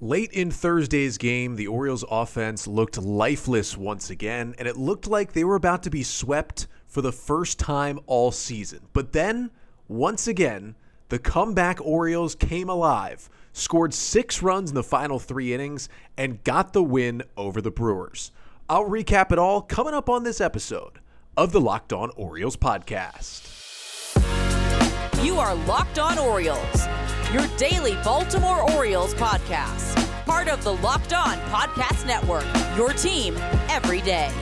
Late 0.00 0.30
in 0.30 0.52
Thursday's 0.52 1.18
game, 1.18 1.56
the 1.56 1.66
Orioles 1.66 2.04
offense 2.08 2.68
looked 2.68 2.96
lifeless 2.98 3.76
once 3.76 4.10
again, 4.10 4.54
and 4.56 4.68
it 4.68 4.76
looked 4.76 5.08
like 5.08 5.32
they 5.32 5.42
were 5.42 5.56
about 5.56 5.82
to 5.82 5.90
be 5.90 6.04
swept 6.04 6.68
for 6.86 7.02
the 7.02 7.10
first 7.10 7.58
time 7.58 7.98
all 8.06 8.30
season. 8.30 8.86
But 8.92 9.12
then, 9.12 9.50
once 9.88 10.28
again, 10.28 10.76
the 11.08 11.18
comeback 11.18 11.84
Orioles 11.84 12.36
came 12.36 12.68
alive, 12.68 13.28
scored 13.52 13.92
six 13.92 14.40
runs 14.40 14.70
in 14.70 14.76
the 14.76 14.84
final 14.84 15.18
three 15.18 15.52
innings, 15.52 15.88
and 16.16 16.44
got 16.44 16.72
the 16.74 16.82
win 16.84 17.24
over 17.36 17.60
the 17.60 17.72
Brewers. 17.72 18.30
I'll 18.68 18.88
recap 18.88 19.32
it 19.32 19.38
all 19.40 19.60
coming 19.60 19.94
up 19.94 20.08
on 20.08 20.22
this 20.22 20.40
episode 20.40 21.00
of 21.36 21.50
the 21.50 21.60
Locked 21.60 21.92
On 21.92 22.10
Orioles 22.10 22.56
podcast. 22.56 23.46
You 25.24 25.40
are 25.40 25.56
Locked 25.56 25.98
On 25.98 26.20
Orioles 26.20 26.86
your 27.32 27.46
daily 27.58 27.92
Baltimore 28.02 28.70
Orioles 28.72 29.12
podcast. 29.14 29.96
Part 30.24 30.48
of 30.48 30.64
the 30.64 30.72
Locked 30.76 31.12
On 31.12 31.36
Podcast 31.50 32.06
Network, 32.06 32.46
your 32.74 32.94
team 32.94 33.36
every 33.68 34.00
day. 34.00 34.32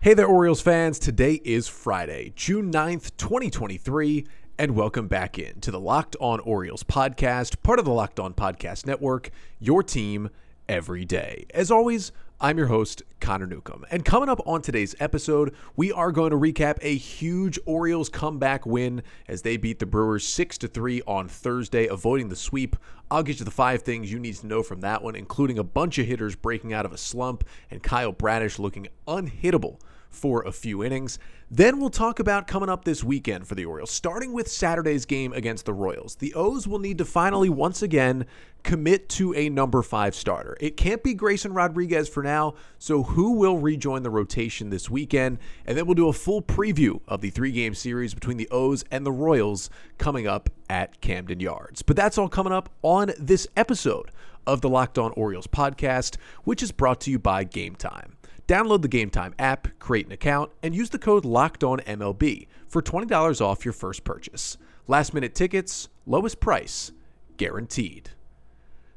Hey 0.00 0.14
there, 0.14 0.26
Orioles 0.26 0.60
fans. 0.60 0.98
Today 0.98 1.34
is 1.44 1.68
Friday, 1.68 2.32
June 2.34 2.72
9th, 2.72 3.16
2023, 3.16 4.26
and 4.58 4.74
welcome 4.74 5.06
back 5.06 5.38
in 5.38 5.60
to 5.60 5.70
the 5.70 5.78
Locked 5.78 6.16
On 6.20 6.40
Orioles 6.40 6.82
podcast, 6.82 7.62
part 7.62 7.78
of 7.78 7.84
the 7.84 7.92
Locked 7.92 8.18
On 8.18 8.34
Podcast 8.34 8.86
Network, 8.86 9.30
your 9.60 9.84
team 9.84 10.30
every 10.68 11.04
day. 11.04 11.46
As 11.54 11.70
always, 11.70 12.10
I'm 12.42 12.56
your 12.56 12.68
host, 12.68 13.02
Connor 13.20 13.46
Newcomb. 13.46 13.84
And 13.90 14.02
coming 14.02 14.30
up 14.30 14.40
on 14.46 14.62
today's 14.62 14.94
episode, 14.98 15.54
we 15.76 15.92
are 15.92 16.10
going 16.10 16.30
to 16.30 16.38
recap 16.38 16.78
a 16.80 16.96
huge 16.96 17.58
Orioles 17.66 18.08
comeback 18.08 18.64
win 18.64 19.02
as 19.28 19.42
they 19.42 19.58
beat 19.58 19.78
the 19.78 19.84
Brewers 19.84 20.26
6 20.26 20.56
3 20.56 21.02
on 21.06 21.28
Thursday, 21.28 21.86
avoiding 21.86 22.30
the 22.30 22.36
sweep. 22.36 22.76
I'll 23.10 23.22
get 23.22 23.40
you 23.40 23.44
the 23.44 23.50
five 23.50 23.82
things 23.82 24.10
you 24.10 24.18
need 24.18 24.36
to 24.36 24.46
know 24.46 24.62
from 24.62 24.80
that 24.80 25.02
one, 25.02 25.16
including 25.16 25.58
a 25.58 25.64
bunch 25.64 25.98
of 25.98 26.06
hitters 26.06 26.34
breaking 26.34 26.72
out 26.72 26.86
of 26.86 26.94
a 26.94 26.96
slump 26.96 27.44
and 27.70 27.82
Kyle 27.82 28.12
Bradish 28.12 28.58
looking 28.58 28.88
unhittable 29.06 29.78
for 30.10 30.42
a 30.42 30.52
few 30.52 30.84
innings. 30.84 31.18
Then 31.50 31.80
we'll 31.80 31.90
talk 31.90 32.20
about 32.20 32.46
coming 32.46 32.68
up 32.68 32.84
this 32.84 33.02
weekend 33.02 33.46
for 33.48 33.54
the 33.54 33.64
Orioles, 33.64 33.90
starting 33.90 34.32
with 34.32 34.46
Saturday's 34.48 35.04
game 35.04 35.32
against 35.32 35.64
the 35.64 35.72
Royals. 35.72 36.16
The 36.16 36.34
O's 36.34 36.68
will 36.68 36.78
need 36.78 36.98
to 36.98 37.04
finally, 37.04 37.48
once 37.48 37.82
again, 37.82 38.26
commit 38.62 39.08
to 39.08 39.34
a 39.34 39.48
number 39.48 39.82
five 39.82 40.14
starter. 40.14 40.56
It 40.60 40.76
can't 40.76 41.02
be 41.02 41.14
Grayson 41.14 41.52
Rodriguez 41.52 42.08
for 42.08 42.22
now, 42.22 42.54
so 42.78 43.02
who 43.02 43.32
will 43.32 43.58
rejoin 43.58 44.02
the 44.02 44.10
rotation 44.10 44.70
this 44.70 44.88
weekend? 44.88 45.38
And 45.66 45.76
then 45.76 45.86
we'll 45.86 45.94
do 45.94 46.08
a 46.08 46.12
full 46.12 46.42
preview 46.42 47.00
of 47.08 47.20
the 47.20 47.30
three 47.30 47.52
game 47.52 47.74
series 47.74 48.14
between 48.14 48.36
the 48.36 48.48
O's 48.50 48.84
and 48.90 49.04
the 49.04 49.12
Royals 49.12 49.70
coming 49.98 50.28
up 50.28 50.50
at 50.68 51.00
Camden 51.00 51.40
Yards. 51.40 51.82
But 51.82 51.96
that's 51.96 52.18
all 52.18 52.28
coming 52.28 52.52
up 52.52 52.68
on 52.82 53.12
this 53.18 53.48
episode 53.56 54.10
of 54.46 54.60
the 54.60 54.68
Locked 54.68 54.98
On 54.98 55.10
Orioles 55.12 55.46
podcast, 55.46 56.16
which 56.44 56.62
is 56.62 56.70
brought 56.70 57.00
to 57.02 57.10
you 57.10 57.18
by 57.18 57.44
Gametime. 57.44 58.12
Download 58.50 58.82
the 58.82 58.88
Gametime 58.88 59.32
app, 59.38 59.68
create 59.78 60.06
an 60.06 60.12
account, 60.12 60.50
and 60.60 60.74
use 60.74 60.90
the 60.90 60.98
code 60.98 61.22
LOCKEDONMLB 61.22 62.48
for 62.66 62.82
$20 62.82 63.40
off 63.40 63.64
your 63.64 63.72
first 63.72 64.02
purchase. 64.02 64.56
Last 64.88 65.14
minute 65.14 65.36
tickets, 65.36 65.88
lowest 66.04 66.40
price, 66.40 66.90
guaranteed. 67.36 68.10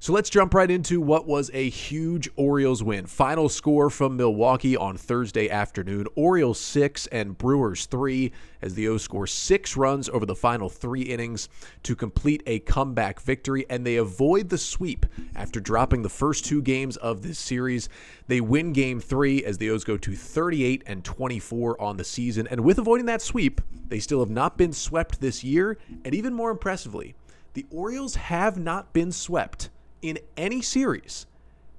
So 0.03 0.11
let's 0.11 0.29
jump 0.29 0.53
right 0.53 0.69
into 0.69 0.99
what 0.99 1.27
was 1.27 1.49
a 1.53 1.69
huge 1.69 2.29
Orioles 2.35 2.83
win. 2.83 3.05
Final 3.05 3.47
score 3.47 3.89
from 3.89 4.17
Milwaukee 4.17 4.75
on 4.75 4.97
Thursday 4.97 5.49
afternoon 5.49 6.07
Orioles 6.15 6.59
6 6.59 7.07
and 7.07 7.37
Brewers 7.37 7.85
3 7.85 8.29
as 8.61 8.75
the 8.75 8.89
O's 8.89 9.01
score 9.01 9.27
six 9.27 9.77
runs 9.77 10.09
over 10.09 10.25
the 10.25 10.35
final 10.35 10.67
three 10.67 11.03
innings 11.03 11.47
to 11.83 11.95
complete 11.95 12.43
a 12.45 12.59
comeback 12.59 13.21
victory, 13.21 13.65
and 13.69 13.87
they 13.87 13.95
avoid 13.95 14.49
the 14.49 14.57
sweep 14.57 15.05
after 15.37 15.61
dropping 15.61 16.01
the 16.01 16.09
first 16.09 16.43
two 16.43 16.61
games 16.61 16.97
of 16.97 17.21
this 17.21 17.39
series. 17.39 17.87
They 18.27 18.41
win 18.41 18.73
game 18.73 18.99
three 18.99 19.45
as 19.45 19.57
the 19.57 19.69
O's 19.69 19.85
go 19.85 19.95
to 19.95 20.15
38 20.17 20.83
and 20.85 21.05
24 21.05 21.79
on 21.79 21.95
the 21.95 22.03
season. 22.03 22.45
And 22.47 22.65
with 22.65 22.77
avoiding 22.77 23.05
that 23.05 23.21
sweep, 23.21 23.61
they 23.87 23.99
still 23.99 24.19
have 24.19 24.29
not 24.29 24.57
been 24.57 24.73
swept 24.73 25.21
this 25.21 25.45
year. 25.45 25.77
And 26.03 26.13
even 26.13 26.33
more 26.33 26.51
impressively, 26.51 27.15
the 27.53 27.65
Orioles 27.71 28.15
have 28.15 28.57
not 28.57 28.91
been 28.91 29.13
swept 29.13 29.69
in 30.03 30.19
any 30.37 30.61
series 30.61 31.25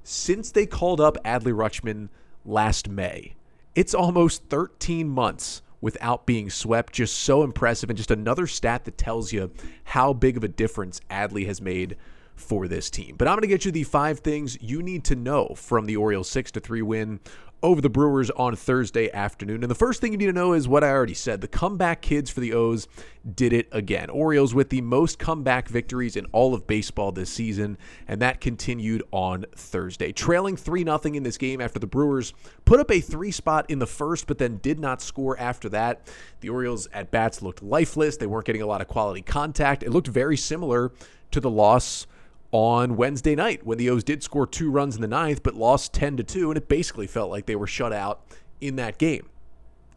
since 0.02 0.50
they 0.50 0.66
called 0.66 1.00
up 1.00 1.16
Adley 1.24 1.52
Rutschman 1.52 2.08
last 2.44 2.88
May. 2.88 3.34
It's 3.74 3.94
almost 3.94 4.44
13 4.48 5.08
months 5.08 5.62
without 5.80 6.26
being 6.26 6.48
swept. 6.50 6.92
Just 6.92 7.18
so 7.18 7.42
impressive. 7.42 7.90
And 7.90 7.96
just 7.96 8.10
another 8.10 8.46
stat 8.46 8.84
that 8.86 8.98
tells 8.98 9.32
you 9.32 9.52
how 9.84 10.12
big 10.12 10.36
of 10.36 10.42
a 10.42 10.48
difference 10.48 11.00
Adley 11.10 11.46
has 11.46 11.60
made 11.60 11.96
for 12.34 12.66
this 12.66 12.90
team. 12.90 13.16
But 13.16 13.28
I'm 13.28 13.34
going 13.34 13.42
to 13.42 13.48
get 13.48 13.64
you 13.64 13.70
the 13.70 13.84
five 13.84 14.20
things 14.20 14.58
you 14.60 14.82
need 14.82 15.04
to 15.04 15.14
know 15.14 15.54
from 15.56 15.86
the 15.86 15.96
Orioles 15.96 16.28
6 16.30 16.52
to 16.52 16.60
3 16.60 16.82
win 16.82 17.20
over 17.64 17.80
the 17.80 17.88
Brewers 17.88 18.28
on 18.32 18.54
Thursday 18.54 19.10
afternoon. 19.10 19.62
And 19.62 19.70
the 19.70 19.74
first 19.74 20.02
thing 20.02 20.12
you 20.12 20.18
need 20.18 20.26
to 20.26 20.34
know 20.34 20.52
is 20.52 20.68
what 20.68 20.84
I 20.84 20.90
already 20.90 21.14
said. 21.14 21.40
The 21.40 21.48
comeback 21.48 22.02
kids 22.02 22.30
for 22.30 22.40
the 22.40 22.52
O's 22.52 22.86
did 23.34 23.54
it 23.54 23.68
again. 23.72 24.10
Orioles 24.10 24.54
with 24.54 24.68
the 24.68 24.82
most 24.82 25.18
comeback 25.18 25.68
victories 25.68 26.14
in 26.14 26.26
all 26.26 26.52
of 26.52 26.66
baseball 26.66 27.10
this 27.10 27.30
season, 27.30 27.78
and 28.06 28.20
that 28.20 28.42
continued 28.42 29.02
on 29.12 29.46
Thursday. 29.56 30.12
Trailing 30.12 30.58
3 30.58 30.84
0 30.84 31.00
in 31.04 31.22
this 31.22 31.38
game 31.38 31.62
after 31.62 31.78
the 31.78 31.86
Brewers 31.86 32.34
put 32.66 32.80
up 32.80 32.90
a 32.90 33.00
three 33.00 33.30
spot 33.30 33.64
in 33.70 33.78
the 33.78 33.86
first, 33.86 34.26
but 34.26 34.36
then 34.36 34.58
did 34.58 34.78
not 34.78 35.00
score 35.00 35.38
after 35.40 35.70
that. 35.70 36.06
The 36.40 36.50
Orioles 36.50 36.86
at 36.92 37.10
bats 37.10 37.40
looked 37.40 37.62
lifeless. 37.62 38.18
They 38.18 38.26
weren't 38.26 38.44
getting 38.44 38.60
a 38.60 38.66
lot 38.66 38.82
of 38.82 38.88
quality 38.88 39.22
contact. 39.22 39.82
It 39.82 39.90
looked 39.90 40.08
very 40.08 40.36
similar 40.36 40.92
to 41.30 41.40
the 41.40 41.50
loss 41.50 42.06
on 42.54 42.94
Wednesday 42.94 43.34
night 43.34 43.66
when 43.66 43.78
the 43.78 43.90
O's 43.90 44.04
did 44.04 44.22
score 44.22 44.46
two 44.46 44.70
runs 44.70 44.94
in 44.94 45.02
the 45.02 45.08
ninth, 45.08 45.42
but 45.42 45.54
lost 45.54 45.92
10 45.92 46.18
to 46.18 46.22
2, 46.22 46.52
and 46.52 46.56
it 46.56 46.68
basically 46.68 47.08
felt 47.08 47.28
like 47.28 47.46
they 47.46 47.56
were 47.56 47.66
shut 47.66 47.92
out 47.92 48.22
in 48.60 48.76
that 48.76 48.96
game. 48.96 49.28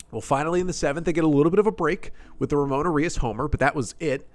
Well, 0.09 0.21
finally 0.21 0.59
in 0.59 0.65
the 0.65 0.73
seventh, 0.73 1.05
they 1.05 1.13
get 1.13 1.23
a 1.23 1.27
little 1.27 1.51
bit 1.51 1.59
of 1.59 1.67
a 1.67 1.71
break 1.71 2.11
with 2.39 2.49
the 2.49 2.57
Ramon 2.57 2.85
Urias 2.85 3.17
homer, 3.17 3.47
but 3.47 3.59
that 3.59 3.75
was 3.75 3.93
it. 3.99 4.27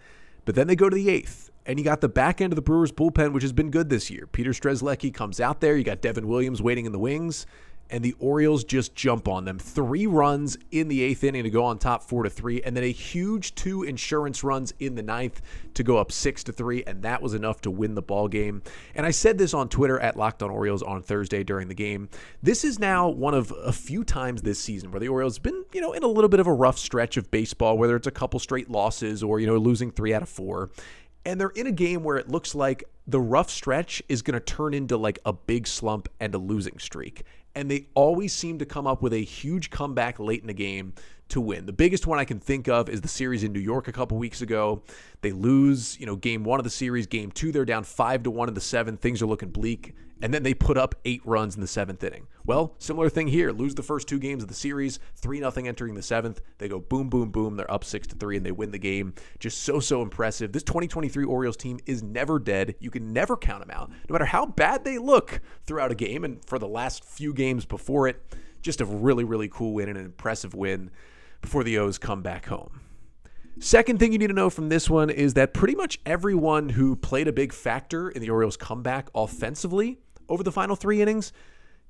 But 0.45 0.55
then 0.55 0.69
they 0.69 0.77
go 0.77 0.89
to 0.89 0.95
the 0.95 1.09
eighth, 1.11 1.51
and 1.67 1.81
you 1.81 1.85
got 1.85 2.01
the 2.01 2.09
back 2.09 2.41
end 2.41 2.53
of 2.53 2.55
the 2.55 2.63
Brewers 2.63 2.93
bullpen, 2.93 3.33
which 3.33 3.43
has 3.43 3.53
been 3.53 3.73
good 3.73 3.91
this 3.91 4.09
year. 4.09 4.29
Peter 4.29 4.53
Strzelecki 4.53 5.13
comes 5.13 5.41
out 5.41 5.61
there. 5.61 5.77
You 5.77 5.83
got 5.83 6.01
Devin 6.01 6.29
Williams 6.29 6.63
waiting 6.63 6.87
in 6.87 6.93
the 6.93 7.01
wings 7.01 7.45
and 7.93 8.03
the 8.03 8.15
Orioles 8.19 8.65
just 8.65 8.97
jump 8.97 9.29
on 9.29 9.45
them. 9.45 9.59
Three 9.59 10.07
runs 10.07 10.57
in 10.71 10.89
the 10.89 11.03
eighth 11.03 11.23
inning 11.23 11.45
to 11.45 11.51
go 11.51 11.65
on 11.65 11.79
top 11.79 12.03
four 12.03 12.23
to 12.23 12.31
three, 12.31 12.63
and 12.63 12.75
then 12.75 12.85
a 12.85 12.91
huge 12.91 13.55
two 13.55 13.83
insurance 13.83 14.43
runs 14.43 14.73
in 14.81 14.95
the 14.95 15.03
ninth 15.03 15.43
to 15.75 15.83
go 15.83 15.99
up 15.99 16.11
six 16.11 16.43
to 16.45 16.53
three, 16.53 16.83
and 16.85 17.03
that 17.03 17.21
was 17.21 17.35
enough 17.35 17.61
to 17.61 17.71
win 17.71 17.95
the 17.95 18.03
ball 18.03 18.29
game. 18.29 18.63
And 18.95 19.05
I 19.05 19.11
said 19.11 19.37
this 19.37 19.53
on 19.53 19.69
Twitter 19.69 20.01
at 20.01 20.17
Locked 20.17 20.43
On 20.43 20.51
Orioles 20.51 20.83
on 20.83 21.03
Thursday 21.03 21.45
during 21.45 21.69
the 21.69 21.75
game. 21.75 22.09
This 22.43 22.65
is 22.65 22.79
now 22.79 23.09
one 23.11 23.35
of 23.35 23.53
a 23.63 23.73
few 23.73 24.05
times 24.05 24.41
this 24.41 24.59
season 24.59 24.91
where 24.91 25.01
the 25.01 25.09
Orioles 25.09 25.37
have 25.37 25.43
been, 25.43 25.65
you 25.75 25.83
know, 25.83 25.93
in 25.93 26.03
a 26.03 26.09
little 26.09 26.31
bit 26.31 26.41
of 26.41 26.47
a 26.47 26.53
rough 26.53 26.79
stretch 26.79 27.19
of 27.19 27.31
baseball, 27.31 27.77
whether 27.77 27.95
it's 27.95 28.07
a 28.07 28.11
couple 28.11 28.41
straight 28.41 28.71
losses 28.71 29.23
or, 29.23 29.39
you 29.39 29.47
know, 29.47 29.59
losing 29.59 29.91
three 29.91 30.15
out 30.15 30.23
of 30.23 30.31
four. 30.31 30.71
And 31.25 31.41
they're 31.41 31.51
in 31.51 31.67
a 31.67 31.73
game 31.73 32.03
where 32.03 32.17
it 32.17 32.29
looks 32.29 32.55
like 32.55 32.85
the 33.07 33.21
rough 33.21 33.51
stretch 33.51 34.03
is 34.09 34.23
going 34.23 34.35
to 34.35 34.41
turn 34.41 34.75
into 34.75 34.97
like 34.97 35.19
a 35.25 35.33
big 35.33 35.67
slump 35.67 36.09
and 36.21 36.35
a 36.35 36.39
losing 36.39 36.79
streak. 36.79 37.23
And 37.55 37.71
they 37.71 37.87
always 37.95 38.33
seem 38.33 38.59
to 38.59 38.67
come 38.67 38.87
up 38.87 39.03
with 39.03 39.13
a 39.13 39.23
huge 39.23 39.71
comeback 39.71 40.19
late 40.19 40.41
in 40.41 40.47
the 40.47 40.55
game 40.55 40.95
to 41.33 41.41
win. 41.41 41.67
The 41.67 41.73
biggest 41.73 42.07
one 42.07 42.19
I 42.19 42.25
can 42.25 42.41
think 42.41 42.69
of 42.69 42.89
is 42.89 43.01
the 43.01 43.09
series 43.09 43.45
in 43.45 43.53
New 43.53 43.61
York 43.61 43.89
a 43.89 43.93
couple 43.93 44.17
weeks 44.19 44.41
ago. 44.41 44.83
They 45.21 45.33
lose, 45.33 45.99
you 46.01 46.07
know, 46.07 46.17
game 46.17 46.45
one 46.45 46.61
of 46.61 46.65
the 46.65 46.71
series, 46.71 47.07
game 47.07 47.31
two, 47.31 47.53
they're 47.53 47.65
down 47.65 47.85
five 47.85 48.23
to 48.23 48.31
one 48.31 48.49
in 48.49 48.55
the 48.55 48.61
seventh. 48.61 49.01
Things 49.01 49.21
are 49.21 49.27
looking 49.27 49.51
bleak 49.51 49.95
and 50.23 50.33
then 50.33 50.45
they 50.45 50.55
put 50.55 50.79
up 50.79 50.95
eight 51.05 51.21
runs 51.25 51.57
in 51.57 51.61
the 51.61 51.67
seventh 51.67 52.03
inning. 52.03 52.29
Well, 52.47 52.77
similar 52.79 53.11
thing 53.11 53.27
here. 53.27 53.51
Lose 53.51 53.75
the 53.75 53.83
first 53.83 54.07
two 54.07 54.21
games 54.21 54.45
of 54.45 54.49
the 54.49 54.55
series, 54.55 55.01
three 55.17 55.41
nothing 55.41 55.67
entering 55.67 55.95
the 55.95 56.03
seventh. 56.03 56.41
They 56.59 56.69
go 56.69 56.79
boom, 56.79 57.11
boom, 57.11 57.31
boom. 57.31 57.57
They're 57.57 57.71
up 57.71 57.83
six 57.83 58.07
to 58.09 58.15
three, 58.15 58.37
and 58.37 58.47
they 58.47 58.53
win 58.53 58.71
the 58.71 58.79
game. 58.79 59.15
Just 59.41 59.63
so 59.65 59.81
so 59.81 60.01
impressive. 60.01 60.53
This 60.53 60.63
2023 60.63 61.25
Orioles 61.25 61.57
team 61.57 61.81
is 61.87 62.05
never 62.05 62.39
dead. 62.39 62.77
You 62.79 62.91
can 62.91 63.13
never 63.13 63.37
count 63.37 63.67
them 63.67 63.77
out, 63.77 63.91
no 63.91 64.13
matter 64.13 64.25
how 64.25 64.47
bad 64.47 64.85
they 64.85 64.99
look 64.99 65.41
throughout 65.65 65.91
a 65.91 65.97
game. 65.97 66.23
And 66.23 66.43
for 66.45 66.59
the 66.59 66.69
last 66.69 67.05
few 67.05 67.35
games 67.35 67.67
before 67.67 68.07
it, 68.07 68.23
just 68.63 68.81
a 68.81 68.85
really 68.85 69.25
really 69.25 69.49
cool 69.49 69.75
win 69.75 69.89
and 69.89 69.99
an 69.99 70.05
impressive 70.05 70.55
win 70.55 70.93
before 71.43 71.63
the 71.65 71.79
O's 71.79 71.99
come 71.99 72.23
back 72.23 72.47
home. 72.47 72.81
Second 73.59 73.99
thing 73.99 74.13
you 74.13 74.19
need 74.19 74.29
to 74.29 74.33
know 74.33 74.49
from 74.49 74.71
this 74.71 74.89
one 74.89 75.11
is 75.11 75.35
that 75.35 75.53
pretty 75.53 75.75
much 75.75 76.01
everyone 76.07 76.71
who 76.71 76.97
played 76.97 77.29
a 77.29 77.33
big 77.33 77.53
factor 77.53 78.09
in 78.09 78.23
the 78.23 78.31
Orioles' 78.31 78.57
comeback 78.57 79.11
offensively 79.15 79.99
over 80.29 80.43
the 80.43 80.51
final 80.51 80.75
three 80.75 81.03
innings 81.03 81.33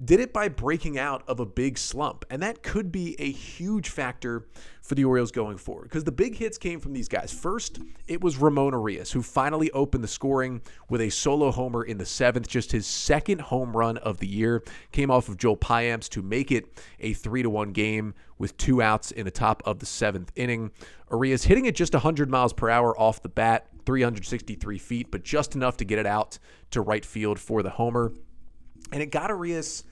did 0.04 0.20
it 0.20 0.32
by 0.32 0.49
breaking 0.49 0.99
out 0.99 1.22
of 1.28 1.38
a 1.38 1.46
big 1.46 1.78
slump. 1.78 2.25
And 2.28 2.43
that 2.43 2.62
could 2.62 2.90
be 2.90 3.14
a 3.20 3.31
huge 3.31 3.88
factor 3.88 4.46
for 4.82 4.96
the 4.96 5.04
Orioles 5.04 5.31
going 5.31 5.58
forward 5.58 5.84
because 5.84 6.02
the 6.04 6.12
big 6.12 6.34
hits 6.34 6.58
came 6.58 6.81
from 6.81 6.93
these 6.93 7.08
guys. 7.08 7.32
First, 7.32 7.78
it 8.08 8.20
was 8.20 8.37
Ramon 8.37 8.72
Urias, 8.72 9.12
who 9.12 9.22
finally 9.22 9.70
opened 9.70 10.02
the 10.02 10.08
scoring 10.08 10.60
with 10.88 11.00
a 11.00 11.10
solo 11.10 11.52
homer 11.52 11.84
in 11.84 11.99
the 11.99 12.06
seventh, 12.06 12.49
just 12.49 12.72
his 12.72 12.87
second 12.87 13.43
home 13.43 13.76
run 13.76 13.96
of 13.99 14.19
the 14.19 14.26
year. 14.26 14.62
Came 14.90 15.10
off 15.10 15.28
of 15.28 15.37
Joel 15.37 15.56
Payamps 15.56 16.08
to 16.10 16.22
make 16.22 16.50
it 16.50 16.66
a 16.98 17.12
3 17.12 17.43
to 17.43 17.50
1 17.50 17.72
game 17.72 18.14
with 18.38 18.56
two 18.56 18.82
outs 18.82 19.12
in 19.12 19.25
the 19.25 19.31
top 19.31 19.62
of 19.64 19.78
the 19.78 19.87
seventh 19.87 20.32
inning. 20.34 20.72
Urias 21.12 21.44
hitting 21.44 21.66
it 21.66 21.76
just 21.76 21.93
100 21.93 22.28
miles 22.28 22.52
per 22.52 22.69
hour 22.69 22.98
off 22.98 23.22
the 23.22 23.28
bat, 23.28 23.69
363 23.87 24.78
feet, 24.78 25.10
but 25.12 25.22
just 25.22 25.55
enough 25.55 25.76
to 25.76 25.84
get 25.84 25.98
it 25.98 26.06
out 26.06 26.38
to 26.72 26.81
right 26.81 27.05
field 27.05 27.38
for 27.38 27.62
the 27.62 27.70
homer. 27.70 28.12
And 28.90 29.02
it 29.02 29.06
got 29.06 29.31
Urias 29.31 29.84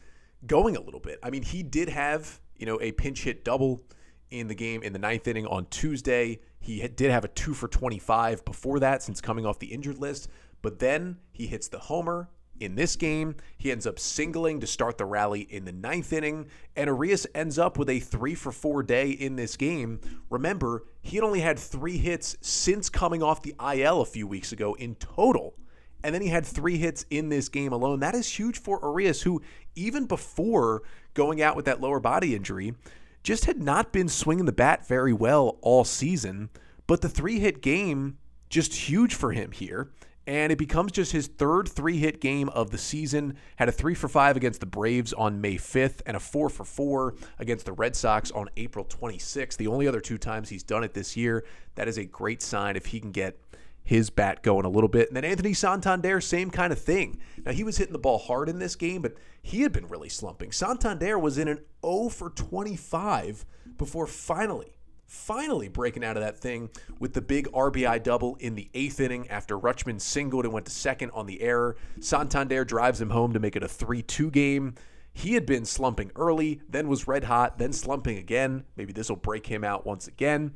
going 0.47 0.77
a 0.77 0.81
little 0.81 1.01
bit. 1.01 1.19
I 1.23 1.31
mean, 1.31 1.43
he 1.43 1.63
did 1.63 1.89
have, 1.89 2.41
you 2.57 2.67
know, 2.67 2.81
a 2.81 2.93
pinch 2.93 3.25
hit 3.25 3.45
double 3.45 3.83
in 4.31 4.49
the 4.49 4.55
game 4.55 4.83
in 4.83 4.93
the 4.93 4.99
ninth 4.99 5.27
inning 5.27 5.47
on 5.47 5.67
Tuesday. 5.67 6.41
He 6.61 6.87
did 6.89 7.11
have 7.11 7.25
a 7.25 7.29
two 7.29 7.55
for 7.55 7.69
25 7.69 8.45
before 8.45 8.81
that 8.81 9.03
since 9.03 9.21
coming 9.21 9.47
off 9.47 9.59
the 9.59 9.69
injured 9.69 9.99
list, 9.99 10.29
but 10.63 10.79
then 10.79 11.19
he 11.33 11.47
hits 11.47 11.69
the 11.69 11.79
homer 11.79 12.29
in 12.61 12.75
this 12.75 12.95
game. 12.95 13.35
He 13.57 13.73
ends 13.73 13.87
up 13.87 13.99
singling 13.99 14.61
to 14.61 14.67
start 14.67 14.99
the 14.99 15.07
rally 15.07 15.41
in 15.41 15.65
the 15.65 15.73
ninth 15.73 16.13
inning, 16.13 16.47
and 16.77 16.89
Urias 16.89 17.27
ends 17.35 17.59
up 17.59 17.79
with 17.79 17.89
a 17.89 17.99
three 17.99 18.35
for 18.35 18.53
four 18.53 18.83
day 18.83 19.11
in 19.11 19.37
this 19.37 19.57
game. 19.57 20.01
Remember, 20.29 20.85
he 21.01 21.17
had 21.17 21.25
only 21.25 21.41
had 21.41 21.59
three 21.59 21.97
hits 21.97 22.37
since 22.43 22.89
coming 22.89 23.23
off 23.23 23.43
the 23.43 23.55
IL 23.61 24.03
a 24.03 24.07
few 24.07 24.27
weeks 24.27 24.53
ago 24.53 24.75
in 24.75 24.95
total. 24.97 25.55
And 26.03 26.15
then 26.15 26.23
he 26.23 26.29
had 26.29 26.47
three 26.47 26.79
hits 26.79 27.05
in 27.11 27.29
this 27.29 27.49
game 27.49 27.73
alone. 27.73 28.01
That 28.01 28.15
is 28.15 28.29
huge 28.29 28.61
for 28.61 28.81
Urias, 28.83 29.23
who, 29.23 29.43
even 29.75 30.07
before 30.07 30.83
going 31.15 31.43
out 31.43 31.57
with 31.57 31.65
that 31.67 31.81
lower 31.81 32.01
body 32.01 32.35
injury, 32.35 32.75
just 33.23 33.45
had 33.45 33.63
not 33.63 33.93
been 33.93 34.09
swinging 34.09 34.47
the 34.47 34.53
bat 34.53 34.87
very 34.87 35.13
well 35.13 35.59
all 35.61 35.85
season. 35.85 36.51
But 36.87 37.03
the 37.03 37.09
three 37.09 37.39
hit 37.39 37.63
game, 37.63 38.19
just 38.49 38.73
huge 38.75 39.15
for 39.15 39.33
him 39.33 39.53
here. 39.53 39.91
And 40.27 40.53
it 40.53 40.59
becomes 40.59 40.93
just 40.93 41.13
his 41.13 41.27
third 41.27 41.69
three 41.69 41.99
hit 41.99 42.21
game 42.21 42.51
of 42.51 42.71
the 42.71 42.79
season. 42.79 43.37
Had 43.57 43.69
a 43.69 43.73
three 43.73 43.95
for 43.95 44.07
five 44.07 44.37
against 44.37 44.61
the 44.61 44.67
Braves 44.67 45.13
on 45.13 45.41
May 45.41 45.57
5th 45.57 46.03
and 46.07 46.17
a 46.17 46.21
four 46.21 46.49
for 46.49 46.65
four 46.65 47.15
against 47.39 47.67
the 47.67 47.73
Red 47.73 47.97
Sox 47.97 48.31
on 48.31 48.49
April 48.57 48.85
26th. 48.85 49.57
The 49.57 49.67
only 49.67 49.89
other 49.89 50.01
two 50.01 50.19
times 50.19 50.49
he's 50.49 50.63
done 50.63 50.85
it 50.85 50.95
this 50.95 51.17
year. 51.17 51.45
That 51.75 51.89
is 51.89 51.99
a 51.99 52.05
great 52.05 52.43
sign 52.43 52.77
if 52.77 52.87
he 52.87 53.01
can 53.01 53.11
get 53.11 53.41
his 53.83 54.11
bat 54.11 54.43
going 54.43 54.65
a 54.65 54.69
little 54.71 54.89
bit. 54.89 55.09
And 55.09 55.17
then 55.17 55.25
Anthony 55.25 55.53
Santander, 55.53 56.21
same 56.21 56.51
kind 56.51 56.73
of 56.73 56.81
thing. 56.81 57.19
Now, 57.45 57.53
he 57.53 57.65
was 57.65 57.79
hitting 57.79 57.93
the 57.93 57.99
ball 57.99 58.19
hard 58.19 58.49
in 58.49 58.59
this 58.59 58.77
game, 58.77 59.03
but 59.03 59.15
he 59.43 59.63
had 59.63 59.73
been 59.73 59.89
really 59.89 60.09
slumping. 60.09 60.53
Santander 60.53 61.19
was 61.19 61.39
in 61.39 61.49
an 61.49 61.61
0 61.85 62.09
for 62.11 62.31
25 62.31 63.45
before 63.77 64.07
finally, 64.07 64.77
finally 65.07 65.69
breaking 65.69 66.05
out 66.05 66.17
of 66.17 66.23
that 66.23 66.39
thing 66.39 66.71
with 66.99 67.15
the 67.15 67.23
big 67.23 67.51
RBI 67.53 68.03
double 68.03 68.37
in 68.37 68.55
the 68.55 68.71
eighth 68.75 69.01
inning 69.01 69.29
after 69.29 69.59
Rutschman 69.59 70.01
singled 70.01 70.45
and 70.45 70.53
went 70.53 70.67
to 70.67 70.73
second 70.73 71.11
on 71.11 71.27
the 71.27 71.41
error. 71.41 71.77
Santander 72.01 72.65
drives 72.65 73.01
him 73.01 73.11
home 73.11 73.33
to 73.33 73.41
make 73.41 73.57
it 73.57 73.63
a 73.63 73.69
3 73.69 74.03
2 74.03 74.31
game. 74.31 74.75
He 75.13 75.35
had 75.35 75.47
been 75.47 75.65
slumping 75.65 76.13
early, 76.15 76.61
then 76.69 76.89
was 76.89 77.09
red 77.09 77.25
hot, 77.25 77.59
then 77.59 77.73
slumping 77.73 78.19
again. 78.19 78.65
Maybe 78.77 78.93
this 78.93 79.09
will 79.09 79.17
break 79.17 79.47
him 79.47 79.65
out 79.65 79.85
once 79.85 80.07
again. 80.07 80.55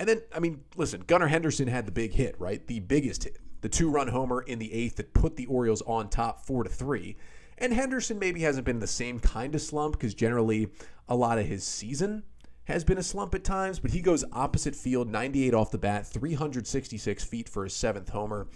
And 0.00 0.08
then, 0.08 0.22
I 0.34 0.40
mean, 0.40 0.64
listen, 0.76 1.04
Gunnar 1.06 1.28
Henderson 1.28 1.68
had 1.68 1.84
the 1.84 1.92
big 1.92 2.14
hit, 2.14 2.34
right? 2.40 2.66
The 2.66 2.80
biggest 2.80 3.24
hit, 3.24 3.36
the 3.60 3.68
two-run 3.68 4.08
homer 4.08 4.40
in 4.40 4.58
the 4.58 4.72
eighth 4.72 4.96
that 4.96 5.12
put 5.12 5.36
the 5.36 5.44
Orioles 5.44 5.82
on 5.82 6.08
top 6.08 6.46
four 6.46 6.64
to 6.64 6.70
three. 6.70 7.18
And 7.58 7.74
Henderson 7.74 8.18
maybe 8.18 8.40
hasn't 8.40 8.64
been 8.64 8.78
the 8.78 8.86
same 8.86 9.20
kind 9.20 9.54
of 9.54 9.60
slump 9.60 9.92
because 9.92 10.14
generally 10.14 10.68
a 11.06 11.14
lot 11.14 11.38
of 11.38 11.44
his 11.44 11.64
season 11.64 12.22
has 12.64 12.82
been 12.82 12.96
a 12.96 13.02
slump 13.02 13.34
at 13.34 13.44
times, 13.44 13.78
but 13.78 13.90
he 13.90 14.00
goes 14.00 14.24
opposite 14.32 14.74
field, 14.74 15.10
98 15.10 15.52
off 15.52 15.70
the 15.70 15.76
bat, 15.76 16.06
366 16.06 17.22
feet 17.24 17.46
for 17.46 17.64
his 17.64 17.74
seventh 17.74 18.08
homer. 18.08 18.46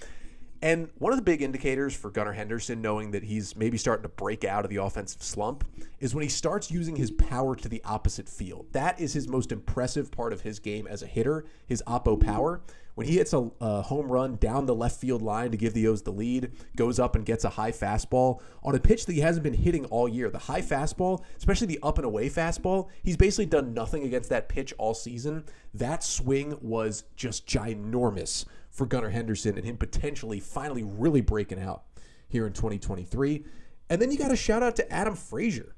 And 0.64 0.88
one 0.96 1.12
of 1.12 1.19
the 1.19 1.22
big 1.22 1.43
indicators 1.43 1.94
for 1.94 2.11
Gunnar 2.11 2.32
Henderson 2.32 2.81
knowing 2.81 3.11
that 3.11 3.22
he's 3.22 3.55
maybe 3.55 3.76
starting 3.76 4.02
to 4.05 4.08
break 4.08 4.44
out 4.44 4.64
of 4.64 4.70
the 4.70 4.76
offensive 4.78 5.22
slump 5.22 5.62
is 6.00 6.14
when 6.14 6.22
he 6.22 6.28
starts 6.31 6.70
using 6.70 6.96
his 6.96 7.11
power 7.11 7.55
to 7.55 7.69
the 7.69 7.82
opposite 7.84 8.31
field. 8.31 8.69
That 8.72 8.99
is 8.99 9.12
his 9.12 9.28
most 9.28 9.52
impressive 9.52 10.11
part 10.11 10.32
of 10.32 10.40
his 10.40 10.58
game 10.58 10.87
as 10.87 11.02
a 11.02 11.06
hitter, 11.06 11.44
his 11.66 11.82
oppo 11.87 12.19
power. 12.19 12.62
When 12.94 13.06
he 13.06 13.16
hits 13.16 13.34
a, 13.34 13.50
a, 13.61 13.82
home 13.82 14.11
run 14.11 14.37
down 14.37 14.64
the 14.64 14.75
left 14.75 14.99
field 14.99 15.20
line 15.20 15.50
to 15.50 15.58
give 15.58 15.75
the 15.75 15.87
O's 15.87 16.00
the 16.00 16.12
lead, 16.12 16.52
goes 16.76 16.99
up 16.99 17.14
and 17.14 17.26
gets 17.26 17.44
a 17.44 17.50
high 17.50 17.72
fastball 17.72 18.40
on 18.62 18.75
a 18.75 18.81
pitch 18.81 19.05
that 19.05 19.12
he 19.12 19.20
hasn't 19.20 19.44
been 19.44 19.52
hitting 19.52 19.84
all 19.87 20.08
year. 20.08 20.31
The 20.31 20.38
high 20.38 20.62
fastball, 20.62 21.25
especially 21.37 21.66
the 21.66 21.81
up 21.82 21.99
and 21.99 22.06
away 22.06 22.31
fastball, 22.31 22.88
he's 23.02 23.19
basically 23.19 23.46
done 23.46 23.75
nothing 23.75 24.05
against 24.05 24.31
that 24.31 24.49
pitch 24.49 24.72
all 24.78 24.94
season. 24.94 25.44
That 25.75 26.02
swing 26.02 26.56
was 26.62 27.05
just 27.16 27.46
ginormous 27.46 28.46
for 28.75 28.87
Gunnar 28.87 29.11
Henderson 29.11 29.56
and 29.56 29.65
him 29.65 29.76
potentially 29.76 30.41
finally 30.41 30.82
really 30.82 31.21
breaking 31.21 31.61
out 31.61 31.85
here 32.29 32.47
in 32.47 32.53
2023. 32.53 33.44
And 33.88 34.03
then 34.03 34.11
you 34.11 34.19
got 34.19 34.32
a 34.32 34.37
shout 34.37 34.62
out 34.62 34.76
to 34.76 34.93
Adam 34.93 35.15
Frazier, 35.15 35.76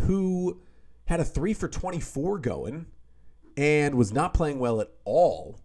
who 0.00 0.62
had 1.04 1.20
a 1.20 1.24
three 1.24 1.52
for 1.52 1.68
24 1.68 2.38
going 2.38 2.86
and 3.56 3.94
was 3.94 4.12
not 4.12 4.34
playing 4.34 4.58
well 4.58 4.80
at 4.80 4.88
all 5.04 5.60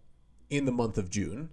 in 0.50 0.66
the 0.66 0.72
month 0.72 0.98
of 0.98 1.08
June. 1.08 1.48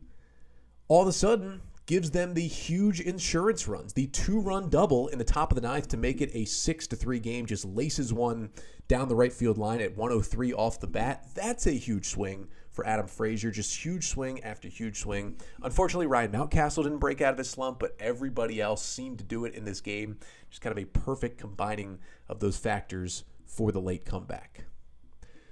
All 0.89 1.03
of 1.03 1.07
a 1.07 1.13
sudden, 1.13 1.61
gives 1.85 2.11
them 2.11 2.33
the 2.33 2.47
huge 2.47 3.01
insurance 3.01 3.67
runs, 3.67 3.93
the 3.93 4.07
two-run 4.07 4.69
double 4.69 5.07
in 5.09 5.17
the 5.17 5.25
top 5.25 5.51
of 5.51 5.55
the 5.55 5.67
ninth 5.67 5.87
to 5.89 5.97
make 5.97 6.21
it 6.21 6.29
a 6.33 6.45
six 6.45 6.87
to 6.87 6.95
three 6.95 7.19
game. 7.19 7.45
Just 7.45 7.65
laces 7.65 8.13
one 8.13 8.49
down 8.87 9.09
the 9.09 9.15
right 9.15 9.33
field 9.33 9.57
line 9.57 9.81
at 9.81 9.97
103 9.97 10.53
off 10.53 10.79
the 10.79 10.87
bat. 10.87 11.27
That's 11.33 11.67
a 11.67 11.71
huge 11.71 12.07
swing 12.07 12.47
for 12.71 12.85
Adam 12.87 13.07
Frazier. 13.07 13.51
Just 13.51 13.83
huge 13.83 14.07
swing 14.07 14.43
after 14.43 14.67
huge 14.67 14.99
swing. 14.99 15.37
Unfortunately, 15.61 16.07
Ryan 16.07 16.31
Mountcastle 16.31 16.83
didn't 16.83 16.99
break 16.99 17.21
out 17.21 17.33
of 17.33 17.37
his 17.37 17.49
slump, 17.49 17.79
but 17.79 17.95
everybody 17.99 18.59
else 18.59 18.83
seemed 18.83 19.17
to 19.19 19.23
do 19.23 19.45
it 19.45 19.53
in 19.53 19.65
this 19.65 19.81
game. 19.81 20.17
Just 20.49 20.61
kind 20.61 20.77
of 20.77 20.83
a 20.83 20.87
perfect 20.87 21.37
combining 21.37 21.99
of 22.27 22.39
those 22.39 22.57
factors 22.57 23.23
for 23.45 23.71
the 23.71 23.81
late 23.81 24.05
comeback. 24.05 24.65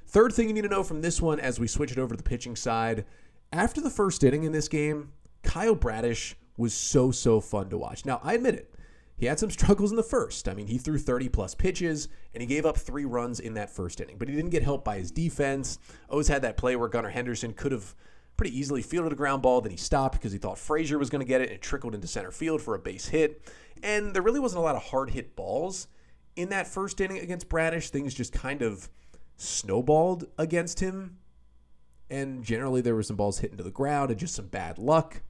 Third 0.08 0.34
thing 0.34 0.48
you 0.48 0.54
need 0.54 0.64
to 0.64 0.70
know 0.70 0.84
from 0.84 1.02
this 1.02 1.22
one 1.22 1.40
as 1.40 1.60
we 1.60 1.68
switch 1.68 1.92
it 1.92 2.00
over 2.00 2.16
to 2.16 2.18
the 2.18 2.28
pitching 2.28 2.56
side. 2.56 3.06
After 3.52 3.82
the 3.82 3.90
first 3.90 4.24
inning 4.24 4.44
in 4.44 4.52
this 4.52 4.68
game, 4.68 5.12
Kyle 5.44 5.76
Bradish 5.76 6.36
was 6.58 6.74
so, 6.74 7.12
so 7.12 7.40
fun 7.40 7.70
to 7.70 7.78
watch. 7.78 8.06
Now, 8.06 8.20
I 8.24 8.34
admit 8.34 8.56
it. 8.56 8.69
He 9.20 9.26
had 9.26 9.38
some 9.40 9.52
struggles 9.52 9.92
in 9.92 9.98
the 9.98 10.04
first. 10.04 10.48
I 10.48 10.54
mean, 10.54 10.68
he 10.68 10.78
threw 10.78 10.98
30 10.98 11.30
plus 11.30 11.54
pitches 11.54 12.08
and 12.34 12.42
he 12.42 12.48
gave 12.48 12.66
up 12.66 12.78
three 12.78 13.06
runs 13.06 13.40
in 13.40 13.54
that 13.56 13.70
first 13.70 14.00
inning, 14.00 14.18
but 14.18 14.30
he 14.30 14.36
didn't 14.36 14.52
get 14.52 14.64
helped 14.64 14.86
by 14.86 14.98
his 14.98 15.12
defense. 15.12 15.78
O's 16.10 16.30
had 16.30 16.42
that 16.44 16.58
play 16.58 16.76
where 16.76 16.88
Gunnar 16.88 17.10
Henderson 17.10 17.54
could 17.54 17.72
have 17.72 17.96
pretty 18.38 18.58
easily 18.58 18.82
fielded 18.82 19.12
a 19.12 19.16
ground 19.16 19.42
ball, 19.42 19.60
then 19.60 19.72
he 19.72 19.78
stopped 19.78 20.14
because 20.14 20.32
he 20.32 20.38
thought 20.38 20.58
Frazier 20.58 20.98
was 20.98 21.10
going 21.10 21.20
to 21.20 21.28
get 21.28 21.42
it 21.42 21.50
and 21.50 21.56
it 21.56 21.62
trickled 21.62 21.94
into 21.94 22.08
center 22.08 22.32
field 22.32 22.62
for 22.62 22.74
a 22.74 22.80
base 22.80 23.10
hit. 23.10 23.52
And 23.84 24.14
there 24.14 24.22
really 24.22 24.40
wasn't 24.40 24.60
a 24.60 24.64
lot 24.64 24.76
of 24.76 24.84
hard 24.84 25.10
hit 25.10 25.36
balls 25.36 25.90
in 26.38 26.48
that 26.50 26.66
first 26.66 27.02
inning 27.02 27.20
against 27.20 27.50
Bradish. 27.50 27.90
Things 27.90 28.14
just 28.14 28.32
kind 28.32 28.62
of 28.62 28.90
snowballed 29.36 30.26
against 30.38 30.80
him. 30.80 31.18
And 32.10 32.44
generally, 32.44 32.80
there 32.80 32.96
were 32.96 33.04
some 33.04 33.18
balls 33.18 33.40
hit 33.40 33.52
into 33.52 33.64
the 33.64 33.72
ground 33.72 34.10
and 34.10 34.20
just 34.20 34.36
some 34.36 34.48
bad 34.48 34.78
luck. 34.78 35.22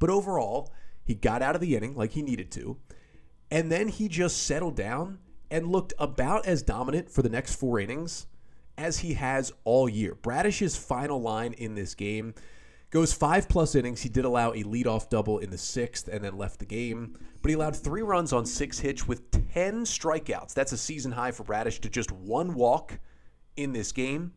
But 0.00 0.10
overall, 0.10 0.72
he 1.04 1.14
got 1.14 1.42
out 1.42 1.54
of 1.54 1.60
the 1.60 1.76
inning 1.76 1.94
like 1.94 2.12
he 2.12 2.22
needed 2.22 2.50
to. 2.52 2.76
And 3.50 3.70
then 3.70 3.88
he 3.88 4.08
just 4.08 4.42
settled 4.42 4.76
down 4.76 5.18
and 5.50 5.68
looked 5.68 5.92
about 5.98 6.46
as 6.46 6.62
dominant 6.62 7.10
for 7.10 7.22
the 7.22 7.28
next 7.28 7.54
four 7.54 7.78
innings 7.78 8.26
as 8.76 8.98
he 8.98 9.14
has 9.14 9.52
all 9.64 9.88
year. 9.88 10.14
Bradish's 10.14 10.76
final 10.76 11.20
line 11.20 11.52
in 11.52 11.74
this 11.74 11.94
game 11.94 12.34
goes 12.90 13.12
five 13.12 13.48
plus 13.48 13.74
innings. 13.74 14.02
He 14.02 14.08
did 14.08 14.24
allow 14.24 14.52
a 14.52 14.62
leadoff 14.62 15.08
double 15.08 15.38
in 15.38 15.50
the 15.50 15.58
sixth 15.58 16.08
and 16.08 16.22
then 16.22 16.36
left 16.36 16.58
the 16.58 16.66
game, 16.66 17.16
but 17.42 17.48
he 17.48 17.54
allowed 17.54 17.76
three 17.76 18.02
runs 18.02 18.32
on 18.32 18.46
six 18.46 18.78
hits 18.78 19.06
with 19.06 19.30
10 19.52 19.84
strikeouts. 19.84 20.54
That's 20.54 20.72
a 20.72 20.78
season 20.78 21.12
high 21.12 21.30
for 21.30 21.44
Bradish 21.44 21.80
to 21.80 21.88
just 21.88 22.12
one 22.12 22.54
walk 22.54 22.98
in 23.56 23.72
this 23.72 23.92
game. 23.92 24.32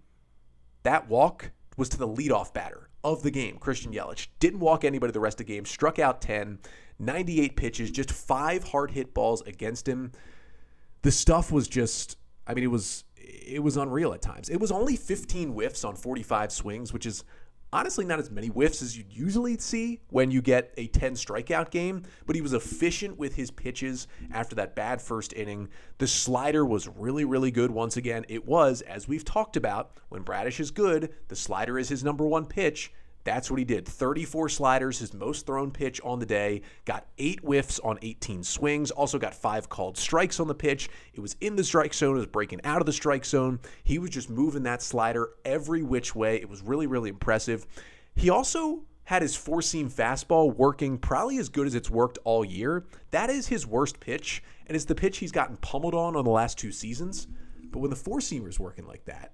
That 0.84 1.10
walk 1.10 1.52
was 1.78 1.90
to 1.90 1.98
the 1.98 2.08
leadoff 2.08 2.54
batter 2.54 2.89
of 3.04 3.24
the 3.24 3.32
game, 3.32 3.58
Christian 3.58 3.94
Yelich. 3.94 4.28
Didn't 4.40 4.60
walk 4.60 4.84
anybody 4.84 5.12
the 5.12 5.20
rest 5.20 5.40
of 5.40 5.48
the 5.48 5.54
game, 5.54 5.66
struck 5.66 6.00
out 6.00 6.22
10. 6.22 6.60
98 7.00 7.56
pitches, 7.56 7.92
just 7.92 8.12
five 8.12 8.66
hard 8.66 8.92
hit 8.92 9.14
balls 9.14 9.42
against 9.44 9.88
him. 9.88 10.12
The 11.02 11.12
stuff 11.12 11.50
was 11.52 11.68
just, 11.68 12.18
I 12.46 12.54
mean, 12.54 12.66
it 12.66 12.68
was 12.68 13.06
it 13.16 13.64
was 13.64 13.78
unreal 13.78 14.14
at 14.14 14.22
times. 14.22 14.50
It 14.50 14.60
was 14.60 14.72
only 14.72 14.96
15 14.96 15.50
whiffs 15.50 15.84
on 15.84 15.96
45 15.96 16.52
swings, 16.52 16.94
which 16.94 17.06
is 17.06 17.24
honestly 17.72 18.06
not 18.06 18.20
as 18.20 18.32
many 18.32 18.48
whiffs 18.48 18.82
as 18.82 18.98
you'd 18.98 19.12
usually 19.12 19.58
see 19.58 20.02
when 20.10 20.32
you 20.32 20.42
get 20.42 20.74
a 20.78 20.88
10 20.88 21.14
strikeout 21.14 21.72
game, 21.72 22.04
but 22.26 22.36
he 22.36 22.42
was 22.42 22.54
efficient 22.54 23.18
with 23.18 23.36
his 23.36 23.52
pitches 23.52 24.08
after 24.32 24.56
that 24.56 24.76
bad 24.76 25.02
first 25.02 25.34
inning. 25.34 25.70
The 25.98 26.08
slider 26.08 26.66
was 26.66 26.88
really, 26.88 27.26
really 27.26 27.52
good 27.52 27.72
once 27.72 27.98
again. 27.98 28.26
It 28.30 28.46
was, 28.46 28.82
as 28.82 29.08
we've 29.08 29.26
talked 29.26 29.58
about, 29.58 29.92
when 30.10 30.24
Bradish 30.24 30.60
is 30.60 30.72
good, 30.72 31.14
the 31.28 31.36
slider 31.36 31.78
is 31.78 31.90
his 31.90 32.04
number 32.04 32.26
one 32.26 32.46
pitch. 32.46 32.92
That's 33.24 33.52
what 33.52 33.60
he 33.60 33.66
did. 33.66 33.86
34 33.86 34.50
sliders, 34.50 35.00
his 35.00 35.14
most 35.14 35.46
thrown 35.46 35.72
pitch 35.72 36.00
on 36.04 36.20
the 36.20 36.26
day. 36.26 36.62
Got 36.86 37.06
eight 37.18 37.40
whiffs 37.42 37.80
on 37.80 38.00
18 38.02 38.44
swings. 38.44 38.92
Also 38.92 39.20
got 39.20 39.36
five 39.36 39.70
called 39.70 39.98
strikes 39.98 40.40
on 40.40 40.48
the 40.48 40.56
pitch. 40.56 40.90
It 41.14 41.20
was 41.20 41.36
in 41.42 41.56
the 41.56 41.64
strike 41.64 41.94
zone. 41.94 42.16
It 42.16 42.20
was 42.20 42.28
breaking 42.28 42.62
out 42.64 42.82
of 42.82 42.86
the 42.86 42.94
strike 42.94 43.26
zone. 43.26 43.60
He 43.84 44.00
was 44.00 44.10
just 44.10 44.30
moving 44.30 44.64
that 44.64 44.82
slider 44.82 45.32
every 45.44 45.84
which 45.84 46.16
way. 46.16 46.38
It 46.38 46.50
was 46.50 46.62
really, 46.62 46.88
really 46.88 47.10
impressive. 47.10 47.66
He 48.16 48.30
also 48.30 48.84
had 49.04 49.22
his 49.22 49.36
four 49.36 49.62
seam 49.62 49.90
fastball 49.90 50.56
working 50.56 50.98
probably 50.98 51.40
as 51.40 51.50
good 51.50 51.66
as 51.66 51.74
it's 51.74 51.90
worked 51.90 52.20
all 52.24 52.46
year. 52.46 52.86
That 53.12 53.30
is 53.30 53.48
his 53.48 53.66
worst 53.66 54.00
pitch, 54.00 54.44
and 54.68 54.76
it's 54.76 54.86
the 54.86 54.96
pitch 54.96 55.18
he's 55.18 55.32
gotten 55.32 55.58
pummeled 55.58 55.96
on 55.96 56.16
on 56.16 56.24
the 56.24 56.30
last 56.30 56.60
two 56.60 56.72
seasons. 56.72 57.28
But 57.72 57.80
when 57.80 57.90
the 57.90 57.96
four 57.96 58.20
seamer 58.20 58.48
is 58.50 58.60
working 58.60 58.86
like 58.86 59.06
that, 59.06 59.34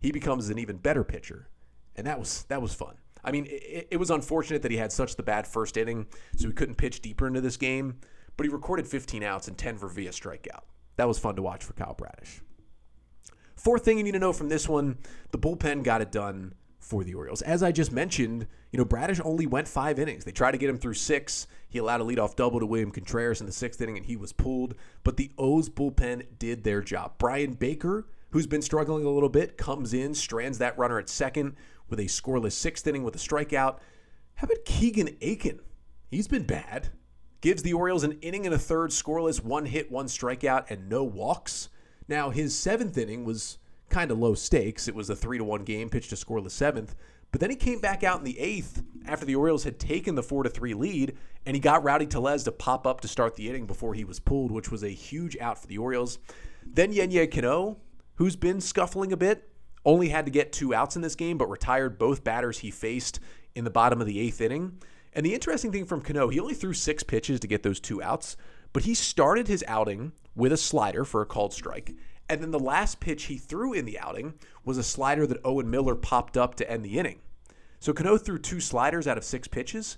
he 0.00 0.12
becomes 0.12 0.48
an 0.48 0.58
even 0.58 0.76
better 0.76 1.02
pitcher, 1.02 1.48
and 1.96 2.06
that 2.06 2.18
was 2.18 2.44
that 2.44 2.62
was 2.62 2.72
fun. 2.72 2.96
I 3.26 3.32
mean, 3.32 3.46
it, 3.48 3.88
it 3.90 3.96
was 3.96 4.10
unfortunate 4.10 4.62
that 4.62 4.70
he 4.70 4.76
had 4.76 4.92
such 4.92 5.16
the 5.16 5.22
bad 5.22 5.46
first 5.46 5.76
inning, 5.76 6.06
so 6.36 6.46
he 6.46 6.54
couldn't 6.54 6.76
pitch 6.76 7.02
deeper 7.02 7.26
into 7.26 7.40
this 7.40 7.56
game. 7.56 7.98
But 8.36 8.46
he 8.46 8.52
recorded 8.52 8.86
15 8.86 9.22
outs 9.22 9.48
and 9.48 9.58
10 9.58 9.78
for 9.78 9.88
via 9.88 10.10
strikeout. 10.10 10.62
That 10.96 11.08
was 11.08 11.18
fun 11.18 11.36
to 11.36 11.42
watch 11.42 11.64
for 11.64 11.72
Kyle 11.72 11.94
Bradish. 11.94 12.40
Fourth 13.56 13.84
thing 13.84 13.98
you 13.98 14.04
need 14.04 14.12
to 14.12 14.18
know 14.18 14.32
from 14.32 14.48
this 14.48 14.68
one 14.68 14.98
the 15.30 15.38
bullpen 15.38 15.82
got 15.82 16.00
it 16.00 16.12
done 16.12 16.54
for 16.78 17.02
the 17.02 17.14
Orioles. 17.14 17.42
As 17.42 17.62
I 17.62 17.72
just 17.72 17.90
mentioned, 17.90 18.46
you 18.70 18.78
know, 18.78 18.84
Bradish 18.84 19.20
only 19.24 19.46
went 19.46 19.66
five 19.66 19.98
innings. 19.98 20.24
They 20.24 20.30
tried 20.30 20.52
to 20.52 20.58
get 20.58 20.70
him 20.70 20.78
through 20.78 20.94
six. 20.94 21.48
He 21.68 21.78
allowed 21.78 22.00
a 22.00 22.04
leadoff 22.04 22.36
double 22.36 22.60
to 22.60 22.66
William 22.66 22.92
Contreras 22.92 23.40
in 23.40 23.46
the 23.46 23.52
sixth 23.52 23.80
inning, 23.80 23.96
and 23.96 24.06
he 24.06 24.16
was 24.16 24.32
pulled. 24.32 24.74
But 25.02 25.16
the 25.16 25.32
O's 25.36 25.68
bullpen 25.68 26.38
did 26.38 26.62
their 26.62 26.82
job. 26.82 27.18
Bryan 27.18 27.54
Baker, 27.54 28.06
who's 28.30 28.46
been 28.46 28.62
struggling 28.62 29.04
a 29.04 29.10
little 29.10 29.28
bit, 29.28 29.56
comes 29.56 29.92
in, 29.92 30.14
strands 30.14 30.58
that 30.58 30.78
runner 30.78 30.98
at 30.98 31.08
second 31.08 31.56
with 31.88 32.00
a 32.00 32.04
scoreless 32.04 32.52
sixth 32.52 32.86
inning 32.86 33.02
with 33.02 33.14
a 33.14 33.18
strikeout. 33.18 33.78
How 34.34 34.44
about 34.44 34.64
Keegan 34.64 35.16
Akin? 35.22 35.60
He's 36.10 36.28
been 36.28 36.44
bad. 36.44 36.90
Gives 37.40 37.62
the 37.62 37.74
Orioles 37.74 38.04
an 38.04 38.18
inning 38.22 38.46
and 38.46 38.54
a 38.54 38.58
third, 38.58 38.90
scoreless, 38.90 39.42
one 39.42 39.66
hit, 39.66 39.90
one 39.90 40.06
strikeout, 40.06 40.70
and 40.70 40.88
no 40.88 41.04
walks. 41.04 41.68
Now, 42.08 42.30
his 42.30 42.56
seventh 42.58 42.96
inning 42.96 43.24
was 43.24 43.58
kind 43.88 44.10
of 44.10 44.18
low 44.18 44.34
stakes. 44.34 44.88
It 44.88 44.94
was 44.94 45.10
a 45.10 45.16
three 45.16 45.38
to 45.38 45.44
one 45.44 45.64
game, 45.64 45.88
pitched 45.88 46.12
a 46.12 46.16
scoreless 46.16 46.52
seventh. 46.52 46.94
But 47.32 47.40
then 47.40 47.50
he 47.50 47.56
came 47.56 47.80
back 47.80 48.02
out 48.04 48.18
in 48.18 48.24
the 48.24 48.38
eighth 48.38 48.82
after 49.06 49.26
the 49.26 49.36
Orioles 49.36 49.64
had 49.64 49.78
taken 49.78 50.14
the 50.14 50.22
four 50.22 50.42
to 50.42 50.48
three 50.48 50.74
lead, 50.74 51.16
and 51.44 51.54
he 51.54 51.60
got 51.60 51.84
Rowdy 51.84 52.06
Tellez 52.06 52.44
to 52.44 52.52
pop 52.52 52.86
up 52.86 53.00
to 53.02 53.08
start 53.08 53.36
the 53.36 53.48
inning 53.48 53.66
before 53.66 53.94
he 53.94 54.04
was 54.04 54.20
pulled, 54.20 54.50
which 54.50 54.70
was 54.70 54.82
a 54.82 54.88
huge 54.88 55.36
out 55.38 55.58
for 55.60 55.66
the 55.66 55.78
Orioles. 55.78 56.18
Then 56.64 56.92
Yennier 56.92 57.30
Cano, 57.30 57.78
who's 58.14 58.36
been 58.36 58.60
scuffling 58.60 59.12
a 59.12 59.16
bit, 59.16 59.48
only 59.86 60.10
had 60.10 60.26
to 60.26 60.30
get 60.30 60.52
two 60.52 60.74
outs 60.74 60.96
in 60.96 61.02
this 61.02 61.14
game, 61.14 61.38
but 61.38 61.48
retired 61.48 61.98
both 61.98 62.24
batters 62.24 62.58
he 62.58 62.70
faced 62.70 63.20
in 63.54 63.64
the 63.64 63.70
bottom 63.70 64.00
of 64.00 64.06
the 64.06 64.20
eighth 64.20 64.42
inning. 64.42 64.78
And 65.14 65.24
the 65.24 65.32
interesting 65.32 65.72
thing 65.72 65.86
from 65.86 66.02
Cano, 66.02 66.28
he 66.28 66.38
only 66.38 66.52
threw 66.52 66.74
six 66.74 67.02
pitches 67.02 67.40
to 67.40 67.46
get 67.46 67.62
those 67.62 67.80
two 67.80 68.02
outs, 68.02 68.36
but 68.74 68.82
he 68.82 68.92
started 68.92 69.48
his 69.48 69.64
outing 69.66 70.12
with 70.34 70.52
a 70.52 70.58
slider 70.58 71.06
for 71.06 71.22
a 71.22 71.26
called 71.26 71.54
strike. 71.54 71.94
And 72.28 72.42
then 72.42 72.50
the 72.50 72.58
last 72.58 73.00
pitch 73.00 73.24
he 73.24 73.38
threw 73.38 73.72
in 73.72 73.86
the 73.86 73.98
outing 73.98 74.34
was 74.64 74.76
a 74.76 74.82
slider 74.82 75.26
that 75.28 75.40
Owen 75.44 75.70
Miller 75.70 75.94
popped 75.94 76.36
up 76.36 76.56
to 76.56 76.70
end 76.70 76.84
the 76.84 76.98
inning. 76.98 77.20
So 77.78 77.92
Cano 77.92 78.18
threw 78.18 78.38
two 78.38 78.60
sliders 78.60 79.06
out 79.06 79.16
of 79.16 79.24
six 79.24 79.46
pitches. 79.48 79.96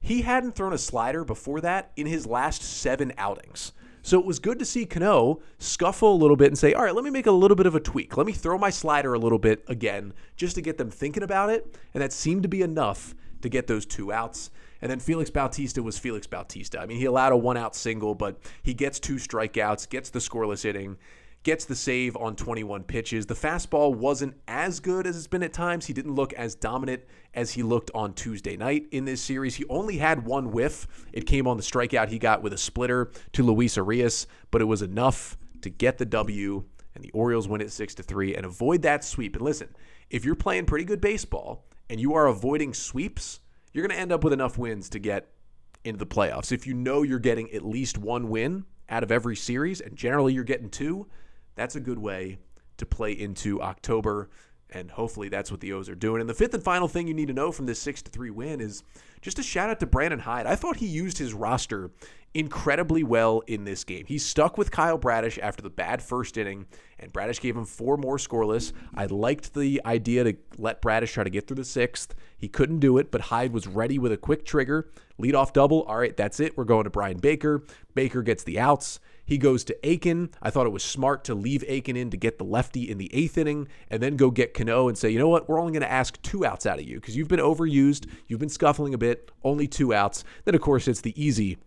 He 0.00 0.22
hadn't 0.22 0.56
thrown 0.56 0.72
a 0.72 0.78
slider 0.78 1.24
before 1.24 1.60
that 1.60 1.92
in 1.96 2.06
his 2.06 2.26
last 2.26 2.62
seven 2.62 3.12
outings. 3.16 3.72
So 4.02 4.18
it 4.18 4.24
was 4.24 4.38
good 4.38 4.58
to 4.58 4.64
see 4.64 4.86
Cano 4.86 5.40
scuffle 5.58 6.12
a 6.12 6.16
little 6.16 6.36
bit 6.36 6.48
and 6.48 6.58
say, 6.58 6.72
all 6.74 6.84
right, 6.84 6.94
let 6.94 7.04
me 7.04 7.10
make 7.10 7.26
a 7.26 7.32
little 7.32 7.56
bit 7.56 7.66
of 7.66 7.74
a 7.74 7.80
tweak. 7.80 8.16
Let 8.16 8.26
me 8.26 8.32
throw 8.32 8.58
my 8.58 8.70
slider 8.70 9.14
a 9.14 9.18
little 9.18 9.38
bit 9.38 9.64
again 9.68 10.14
just 10.36 10.54
to 10.54 10.62
get 10.62 10.78
them 10.78 10.90
thinking 10.90 11.22
about 11.22 11.50
it. 11.50 11.76
And 11.94 12.02
that 12.02 12.12
seemed 12.12 12.42
to 12.42 12.48
be 12.48 12.62
enough 12.62 13.14
to 13.42 13.48
get 13.48 13.66
those 13.66 13.86
two 13.86 14.12
outs. 14.12 14.50
And 14.80 14.90
then 14.90 15.00
Felix 15.00 15.30
Bautista 15.30 15.82
was 15.82 15.98
Felix 15.98 16.26
Bautista. 16.26 16.80
I 16.80 16.86
mean, 16.86 16.98
he 16.98 17.04
allowed 17.04 17.32
a 17.32 17.36
one 17.36 17.56
out 17.56 17.74
single, 17.74 18.14
but 18.14 18.38
he 18.62 18.74
gets 18.74 19.00
two 19.00 19.16
strikeouts, 19.16 19.88
gets 19.88 20.10
the 20.10 20.20
scoreless 20.20 20.64
inning 20.64 20.96
gets 21.48 21.64
the 21.64 21.74
save 21.74 22.14
on 22.18 22.36
21 22.36 22.82
pitches. 22.82 23.24
The 23.24 23.32
fastball 23.32 23.94
wasn't 23.94 24.34
as 24.46 24.80
good 24.80 25.06
as 25.06 25.16
it's 25.16 25.26
been 25.26 25.42
at 25.42 25.54
times. 25.54 25.86
He 25.86 25.94
didn't 25.94 26.14
look 26.14 26.34
as 26.34 26.54
dominant 26.54 27.04
as 27.32 27.52
he 27.52 27.62
looked 27.62 27.90
on 27.94 28.12
Tuesday 28.12 28.54
night 28.54 28.86
in 28.90 29.06
this 29.06 29.22
series. 29.22 29.54
He 29.54 29.64
only 29.70 29.96
had 29.96 30.26
one 30.26 30.50
whiff. 30.50 30.86
It 31.10 31.24
came 31.24 31.46
on 31.46 31.56
the 31.56 31.62
strikeout 31.62 32.10
he 32.10 32.18
got 32.18 32.42
with 32.42 32.52
a 32.52 32.58
splitter 32.58 33.10
to 33.32 33.42
Luis 33.42 33.78
Urias, 33.78 34.26
but 34.50 34.60
it 34.60 34.66
was 34.66 34.82
enough 34.82 35.38
to 35.62 35.70
get 35.70 35.96
the 35.96 36.04
W 36.04 36.64
and 36.94 37.02
the 37.02 37.10
Orioles 37.12 37.48
win 37.48 37.62
it 37.62 37.72
6 37.72 37.94
to 37.94 38.02
3 38.02 38.34
and 38.34 38.44
avoid 38.44 38.82
that 38.82 39.02
sweep. 39.02 39.34
And 39.34 39.42
listen, 39.42 39.68
if 40.10 40.26
you're 40.26 40.34
playing 40.34 40.66
pretty 40.66 40.84
good 40.84 41.00
baseball 41.00 41.64
and 41.88 41.98
you 41.98 42.12
are 42.12 42.26
avoiding 42.26 42.74
sweeps, 42.74 43.40
you're 43.72 43.88
going 43.88 43.96
to 43.96 44.02
end 44.02 44.12
up 44.12 44.22
with 44.22 44.34
enough 44.34 44.58
wins 44.58 44.90
to 44.90 44.98
get 44.98 45.30
into 45.82 45.98
the 45.98 46.04
playoffs. 46.04 46.52
If 46.52 46.66
you 46.66 46.74
know 46.74 47.04
you're 47.04 47.18
getting 47.18 47.50
at 47.52 47.64
least 47.64 47.96
one 47.96 48.28
win 48.28 48.66
out 48.90 49.02
of 49.02 49.10
every 49.10 49.34
series 49.34 49.80
and 49.80 49.96
generally 49.96 50.34
you're 50.34 50.44
getting 50.44 50.68
two, 50.68 51.06
that's 51.58 51.76
a 51.76 51.80
good 51.80 51.98
way 51.98 52.38
to 52.76 52.86
play 52.86 53.12
into 53.12 53.60
October. 53.60 54.30
And 54.70 54.90
hopefully 54.90 55.30
that's 55.30 55.50
what 55.50 55.60
the 55.60 55.72
O's 55.72 55.88
are 55.88 55.94
doing. 55.94 56.20
And 56.20 56.28
the 56.28 56.34
fifth 56.34 56.52
and 56.52 56.62
final 56.62 56.88
thing 56.88 57.08
you 57.08 57.14
need 57.14 57.28
to 57.28 57.32
know 57.32 57.52
from 57.52 57.64
this 57.64 57.80
6 57.80 58.02
to 58.02 58.10
3 58.10 58.30
win 58.30 58.60
is 58.60 58.82
just 59.22 59.38
a 59.38 59.42
shout 59.42 59.70
out 59.70 59.80
to 59.80 59.86
Brandon 59.86 60.20
Hyde. 60.20 60.46
I 60.46 60.56
thought 60.56 60.76
he 60.76 60.86
used 60.86 61.16
his 61.16 61.32
roster 61.32 61.90
incredibly 62.34 63.02
well 63.02 63.42
in 63.46 63.64
this 63.64 63.84
game. 63.84 64.04
He 64.06 64.18
stuck 64.18 64.58
with 64.58 64.70
Kyle 64.70 64.98
Bradish 64.98 65.38
after 65.38 65.62
the 65.62 65.70
bad 65.70 66.02
first 66.02 66.36
inning, 66.36 66.66
and 66.98 67.12
Bradish 67.12 67.40
gave 67.40 67.56
him 67.56 67.64
four 67.64 67.96
more 67.96 68.18
scoreless. 68.18 68.72
I 68.94 69.06
liked 69.06 69.54
the 69.54 69.80
idea 69.86 70.24
to 70.24 70.36
let 70.58 70.82
Bradish 70.82 71.12
try 71.12 71.24
to 71.24 71.30
get 71.30 71.46
through 71.46 71.56
the 71.56 71.64
sixth. 71.64 72.14
He 72.36 72.48
couldn't 72.48 72.80
do 72.80 72.98
it, 72.98 73.10
but 73.10 73.22
Hyde 73.22 73.52
was 73.52 73.66
ready 73.66 73.98
with 73.98 74.12
a 74.12 74.16
quick 74.16 74.44
trigger. 74.44 74.90
Lead 75.16 75.34
off 75.34 75.52
double. 75.52 75.82
All 75.84 75.96
right, 75.96 76.16
that's 76.16 76.40
it. 76.40 76.56
We're 76.56 76.64
going 76.64 76.84
to 76.84 76.90
Bryan 76.90 77.18
Baker. 77.18 77.64
Baker 77.94 78.22
gets 78.22 78.44
the 78.44 78.58
outs. 78.58 79.00
He 79.28 79.36
goes 79.36 79.62
to 79.64 79.76
Akin. 79.84 80.30
I 80.40 80.48
thought 80.48 80.64
it 80.64 80.72
was 80.72 80.82
smart 80.82 81.22
to 81.24 81.34
leave 81.34 81.62
Akin 81.68 81.98
in 81.98 82.08
to 82.08 82.16
get 82.16 82.38
the 82.38 82.44
lefty 82.44 82.90
in 82.90 82.96
the 82.96 83.14
eighth 83.14 83.36
inning 83.36 83.68
and 83.90 84.02
then 84.02 84.16
go 84.16 84.30
get 84.30 84.54
Cano 84.54 84.88
and 84.88 84.96
say, 84.96 85.10
you 85.10 85.18
know 85.18 85.28
what, 85.28 85.50
we're 85.50 85.60
only 85.60 85.72
going 85.72 85.82
to 85.82 85.92
ask 85.92 86.20
two 86.22 86.46
outs 86.46 86.64
out 86.64 86.78
of 86.78 86.88
you 86.88 86.96
because 86.96 87.14
you've 87.14 87.28
been 87.28 87.38
overused. 87.38 88.08
You've 88.26 88.40
been 88.40 88.48
scuffling 88.48 88.94
a 88.94 88.98
bit, 88.98 89.30
only 89.44 89.68
two 89.68 89.92
outs. 89.92 90.24
Then, 90.46 90.54
of 90.54 90.62
course, 90.62 90.88
it's 90.88 91.02
the 91.02 91.22
easy 91.22 91.58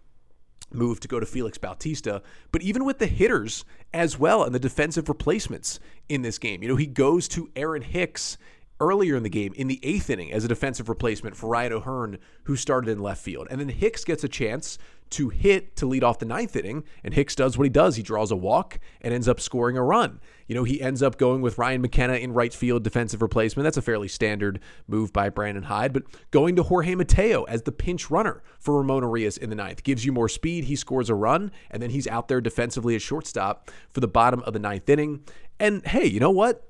move 0.73 0.99
to 1.01 1.07
go 1.07 1.19
to 1.19 1.25
Felix 1.27 1.59
Bautista. 1.59 2.23
But 2.51 2.63
even 2.63 2.83
with 2.83 2.97
the 2.97 3.05
hitters 3.05 3.63
as 3.93 4.17
well 4.17 4.43
and 4.43 4.55
the 4.55 4.59
defensive 4.59 5.07
replacements 5.07 5.79
in 6.09 6.23
this 6.23 6.39
game, 6.39 6.63
you 6.63 6.69
know, 6.69 6.77
he 6.77 6.87
goes 6.87 7.27
to 7.27 7.51
Aaron 7.55 7.83
Hicks 7.83 8.39
earlier 8.79 9.15
in 9.15 9.21
the 9.21 9.29
game 9.29 9.53
in 9.55 9.67
the 9.67 9.79
eighth 9.83 10.09
inning 10.09 10.33
as 10.33 10.43
a 10.43 10.47
defensive 10.47 10.89
replacement 10.89 11.35
for 11.35 11.47
Ryan 11.47 11.73
O'Hearn, 11.73 12.17
who 12.45 12.55
started 12.55 12.89
in 12.89 12.99
left 12.99 13.21
field. 13.21 13.47
And 13.51 13.59
then 13.59 13.69
Hicks 13.69 14.03
gets 14.03 14.23
a 14.23 14.27
chance 14.27 14.79
to 15.11 15.29
hit 15.29 15.75
to 15.75 15.85
lead 15.85 16.03
off 16.03 16.19
the 16.19 16.25
ninth 16.25 16.55
inning, 16.55 16.83
and 17.03 17.13
Hicks 17.13 17.35
does 17.35 17.57
what 17.57 17.65
he 17.65 17.69
does. 17.69 17.95
He 17.95 18.03
draws 18.03 18.31
a 18.31 18.35
walk 18.35 18.79
and 19.01 19.13
ends 19.13 19.27
up 19.27 19.39
scoring 19.39 19.77
a 19.77 19.83
run. 19.83 20.19
You 20.47 20.55
know, 20.55 20.63
he 20.63 20.81
ends 20.81 21.03
up 21.03 21.17
going 21.17 21.41
with 21.41 21.57
Ryan 21.57 21.81
McKenna 21.81 22.15
in 22.15 22.33
right 22.33 22.53
field 22.53 22.83
defensive 22.83 23.21
replacement. 23.21 23.63
That's 23.65 23.77
a 23.77 23.81
fairly 23.81 24.07
standard 24.07 24.59
move 24.87 25.13
by 25.13 25.29
Brandon 25.29 25.63
Hyde, 25.63 25.93
but 25.93 26.03
going 26.31 26.55
to 26.55 26.63
Jorge 26.63 26.95
Mateo 26.95 27.43
as 27.43 27.61
the 27.61 27.71
pinch 27.71 28.09
runner 28.09 28.41
for 28.59 28.77
Ramon 28.77 29.03
Urias 29.03 29.37
in 29.37 29.49
the 29.49 29.55
ninth 29.55 29.83
gives 29.83 30.05
you 30.05 30.11
more 30.11 30.29
speed. 30.29 30.65
He 30.65 30.75
scores 30.75 31.09
a 31.09 31.15
run, 31.15 31.51
and 31.69 31.81
then 31.81 31.89
he's 31.89 32.07
out 32.07 32.27
there 32.27 32.41
defensively 32.41 32.95
at 32.95 33.01
shortstop 33.01 33.69
for 33.91 33.99
the 33.99 34.07
bottom 34.07 34.41
of 34.43 34.53
the 34.53 34.59
ninth 34.59 34.89
inning. 34.89 35.21
And 35.59 35.85
hey, 35.85 36.05
you 36.05 36.19
know 36.19 36.31
what? 36.31 36.67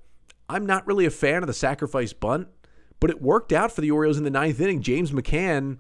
I'm 0.50 0.66
not 0.66 0.86
really 0.86 1.06
a 1.06 1.12
fan 1.12 1.44
of 1.44 1.48
the 1.48 1.54
sacrifice 1.54 2.12
bunt, 2.12 2.50
but 3.00 3.10
it 3.10 3.22
worked 3.22 3.54
out 3.54 3.72
for 3.72 3.82
the 3.82 3.92
Orioles 3.92 4.18
in 4.18 4.24
the 4.24 4.30
ninth 4.30 4.60
inning. 4.60 4.82
James 4.82 5.12
McCann 5.12 5.78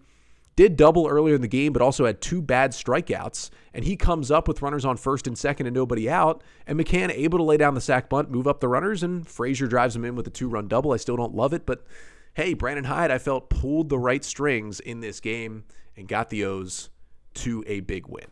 did 0.56 0.76
double 0.76 1.08
earlier 1.08 1.36
in 1.36 1.42
the 1.42 1.48
game, 1.48 1.74
but 1.74 1.82
also 1.82 2.06
had 2.06 2.22
two 2.22 2.42
bad 2.42 2.72
strikeouts. 2.72 3.50
And 3.74 3.86
he 3.86 3.96
comes 3.96 4.30
up 4.32 4.48
with 4.48 4.62
runners 4.62 4.86
on 4.86 4.98
first 4.98 5.28
and 5.28 5.38
second 5.38 5.68
and 5.68 5.74
nobody 5.74 6.10
out. 6.10 6.44
And 6.68 6.80
McCann 6.80 7.12
able 7.12 7.38
to 7.40 7.44
lay 7.44 7.58
down 7.58 7.74
the 7.74 7.82
sac 7.82 8.10
bunt, 8.10 8.30
move 8.30 8.48
up 8.48 8.60
the 8.60 8.68
runners, 8.68 9.04
and 9.04 9.28
Frazier 9.28 9.68
drives 9.68 9.96
him 9.96 10.06
in 10.06 10.16
with 10.16 10.28
a 10.28 10.32
two 10.32 10.50
run 10.50 10.68
double. 10.68 10.92
I 10.92 10.98
still 10.98 11.16
don't 11.18 11.36
love 11.36 11.54
it, 11.54 11.66
but 11.66 11.86
hey, 12.34 12.54
Brandon 12.54 12.86
Hyde, 12.86 13.12
I 13.12 13.18
felt 13.18 13.50
pulled 13.50 13.90
the 13.90 14.00
right 14.00 14.24
strings 14.24 14.80
in 14.80 15.00
this 15.00 15.20
game 15.20 15.66
and 15.96 16.08
got 16.08 16.30
the 16.30 16.46
O's 16.46 16.90
to 17.36 17.64
a 17.68 17.80
big 17.82 18.08
win. 18.08 18.28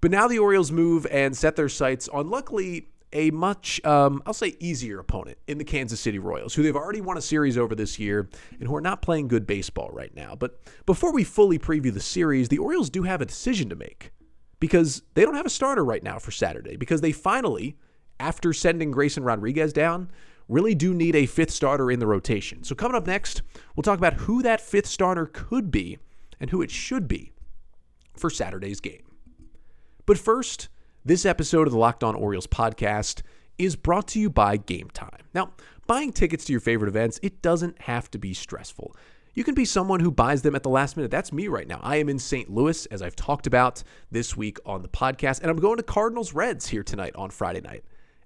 But 0.00 0.10
now 0.10 0.26
the 0.26 0.38
Orioles 0.38 0.72
move 0.72 1.06
and 1.10 1.36
set 1.36 1.56
their 1.56 1.68
sights 1.68 2.08
on, 2.08 2.28
luckily, 2.28 2.88
a 3.12 3.30
much, 3.30 3.84
um, 3.84 4.22
I'll 4.26 4.32
say, 4.32 4.56
easier 4.60 4.98
opponent 4.98 5.38
in 5.46 5.58
the 5.58 5.64
Kansas 5.64 6.00
City 6.00 6.18
Royals, 6.18 6.54
who 6.54 6.62
they've 6.62 6.76
already 6.76 7.00
won 7.00 7.18
a 7.18 7.22
series 7.22 7.58
over 7.58 7.74
this 7.74 7.98
year 7.98 8.28
and 8.58 8.68
who 8.68 8.74
are 8.74 8.80
not 8.80 9.02
playing 9.02 9.28
good 9.28 9.46
baseball 9.46 9.90
right 9.92 10.14
now. 10.14 10.34
But 10.34 10.58
before 10.86 11.12
we 11.12 11.24
fully 11.24 11.58
preview 11.58 11.92
the 11.92 12.00
series, 12.00 12.48
the 12.48 12.58
Orioles 12.58 12.90
do 12.90 13.02
have 13.02 13.20
a 13.20 13.26
decision 13.26 13.68
to 13.68 13.76
make 13.76 14.12
because 14.60 15.02
they 15.14 15.22
don't 15.22 15.34
have 15.34 15.46
a 15.46 15.50
starter 15.50 15.84
right 15.84 16.02
now 16.02 16.18
for 16.18 16.30
Saturday 16.30 16.76
because 16.76 17.00
they 17.00 17.12
finally, 17.12 17.76
after 18.20 18.52
sending 18.52 18.90
Grayson 18.90 19.24
Rodriguez 19.24 19.72
down, 19.72 20.10
really 20.48 20.74
do 20.74 20.94
need 20.94 21.16
a 21.16 21.26
fifth 21.26 21.50
starter 21.50 21.90
in 21.90 21.98
the 21.98 22.06
rotation. 22.06 22.62
So, 22.64 22.74
coming 22.74 22.96
up 22.96 23.06
next, 23.06 23.42
we'll 23.74 23.82
talk 23.82 23.98
about 23.98 24.14
who 24.14 24.42
that 24.42 24.60
fifth 24.60 24.86
starter 24.86 25.26
could 25.26 25.70
be 25.70 25.98
and 26.40 26.50
who 26.50 26.62
it 26.62 26.70
should 26.70 27.08
be 27.08 27.32
for 28.16 28.30
Saturday's 28.30 28.80
game. 28.80 29.02
But 30.06 30.18
first, 30.18 30.68
this 31.04 31.26
episode 31.26 31.66
of 31.66 31.72
the 31.72 31.78
Locked 31.78 32.04
On 32.04 32.14
Orioles 32.14 32.46
podcast 32.46 33.22
is 33.58 33.74
brought 33.74 34.06
to 34.08 34.20
you 34.20 34.30
by 34.30 34.56
Gametime. 34.56 35.20
Now, 35.34 35.50
buying 35.88 36.12
tickets 36.12 36.44
to 36.44 36.52
your 36.52 36.60
favorite 36.60 36.88
events, 36.88 37.18
it 37.22 37.42
doesn't 37.42 37.82
have 37.82 38.08
to 38.12 38.18
be 38.18 38.34
stressful. 38.34 38.94
you 39.34 39.42
can 39.44 39.54
be 39.54 39.64
someone 39.64 40.00
who 40.00 40.10
buys 40.10 40.42
them 40.42 40.54
at 40.54 40.62
the 40.62 40.68
last 40.68 40.96
minute. 40.96 41.10
That's 41.10 41.32
me 41.32 41.48
right 41.48 41.66
now. 41.66 41.80
I 41.82 41.96
am 41.96 42.08
in 42.08 42.18
St. 42.18 42.50
Louis, 42.50 42.86
as 42.86 43.00
I've 43.02 43.16
talked 43.16 43.46
about 43.46 43.82
this 44.10 44.36
week 44.36 44.58
on 44.66 44.82
the 44.82 44.88
podcast, 44.88 45.40
and 45.40 45.50
I'm 45.50 45.56
going 45.56 45.78
to 45.78 45.82
Cardinals 45.82 46.34
Reds 46.34 46.68
here 46.68 46.82
tonight 46.82 47.16
on 47.16 47.30
Friday 47.30 47.62
night 47.62 47.82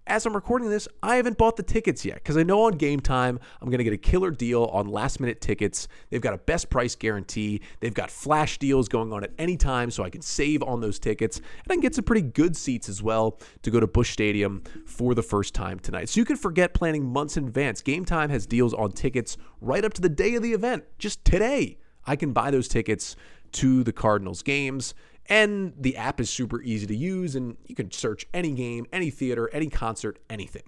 as 0.07 0.25
I'm 0.25 0.35
recording 0.35 0.71
this, 0.71 0.87
I 1.03 1.17
haven't 1.17 1.37
bought 1.37 1.57
the 1.57 1.63
tickets 1.63 2.05
yet 2.05 2.17
because 2.17 2.37
I 2.37 2.43
know 2.43 2.63
on 2.65 2.75
Gametime 2.79 3.39
I'm 3.61 3.69
going 3.69 3.79
to 3.79 3.85
get 3.85 3.93
a 3.93 3.99
killer 3.99 4.31
deal 4.31 4.65
on 4.67 4.87
last 4.87 5.19
minute 5.19 5.41
tickets. 5.41 5.89
They've 6.11 6.21
got 6.21 6.35
a 6.35 6.39
best 6.39 6.71
price 6.71 6.95
guarantee. 6.95 7.61
They've 7.81 7.95
got 7.95 8.11
flash 8.11 8.59
deals 8.59 8.89
going 8.89 9.13
on 9.13 9.25
at 9.25 9.33
any 9.39 9.57
time 9.57 9.91
so 9.91 10.05
I 10.05 10.11
can 10.11 10.23
save 10.23 10.63
on 10.63 10.81
those 10.81 10.99
tickets. 10.99 11.39
And 11.39 11.71
I 11.71 11.75
can 11.75 11.81
get 11.81 11.95
some 11.95 12.05
pretty 12.05 12.23
good 12.23 12.57
seats 12.57 12.89
as 12.89 13.03
well 13.03 13.41
to 13.63 13.71
go 13.71 13.81
to 13.81 13.87
Busch 13.87 14.11
Stadium 14.11 14.63
for 14.87 15.15
the 15.15 15.23
first 15.23 15.55
time 15.55 15.79
tonight. 15.81 16.09
So 16.09 16.21
you 16.21 16.25
can 16.25 16.37
forget 16.37 16.73
planning 16.73 17.05
months 17.05 17.37
in 17.37 17.45
advance. 17.45 17.83
Gametime 17.83 18.31
has 18.31 18.47
deals 18.47 18.75
on 18.75 18.93
tickets 18.93 19.37
right 19.61 19.85
up 19.85 19.93
to 19.95 20.01
the 20.01 20.09
day 20.09 20.35
of 20.35 20.43
the 20.43 20.53
event. 20.53 20.85
Just 20.99 21.25
today, 21.25 21.79
I 22.07 22.15
can 22.15 22.33
buy 22.33 22.53
those 22.53 22.69
tickets 22.69 23.17
to 23.53 23.83
the 23.83 23.93
Cardinals 23.93 24.43
games. 24.43 24.95
And 25.29 25.73
the 25.79 25.97
app 25.97 26.21
is 26.21 26.31
super 26.31 26.63
easy 26.63 26.87
to 26.87 26.97
use, 26.97 27.35
and 27.35 27.57
you 27.67 27.75
can 27.75 27.91
search 27.91 28.27
any 28.33 28.53
game, 28.53 28.87
any 28.93 29.11
theater, 29.11 29.51
any 29.53 29.69
concert, 29.69 30.19
anything. 30.31 30.63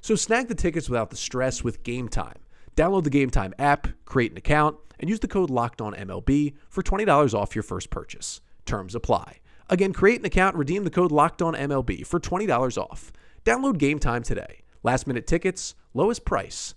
So 0.00 0.16
snag 0.16 0.48
the 0.48 0.54
tickets 0.54 0.88
without 0.88 1.10
the 1.10 1.16
stress 1.16 1.62
with 1.62 1.84
Gametime. 1.84 2.38
Download 2.76 3.04
the 3.04 3.10
Gametime 3.10 3.52
app, 3.58 3.86
create 4.04 4.32
an 4.32 4.38
account, 4.38 4.76
and 4.98 5.08
use 5.08 5.20
the 5.20 5.28
code 5.28 5.50
Locked 5.50 5.80
On 5.80 5.94
MLB 5.94 6.54
for 6.68 6.82
$20 6.82 7.34
off 7.34 7.54
your 7.54 7.62
first 7.62 7.90
purchase. 7.90 8.40
Terms 8.66 8.94
apply. 8.94 9.38
Again, 9.68 9.92
create 9.92 10.20
an 10.20 10.26
account, 10.26 10.56
redeem 10.56 10.84
the 10.84 10.90
code 10.90 11.12
Locked 11.12 11.42
On 11.42 11.54
MLB 11.54 12.06
for 12.06 12.18
$20 12.18 12.78
off. 12.78 13.12
Download 13.44 13.74
Gametime 13.74 14.24
today. 14.24 14.62
Last 14.82 15.06
minute 15.06 15.26
tickets, 15.26 15.74
lowest 15.94 16.24
price, 16.24 16.74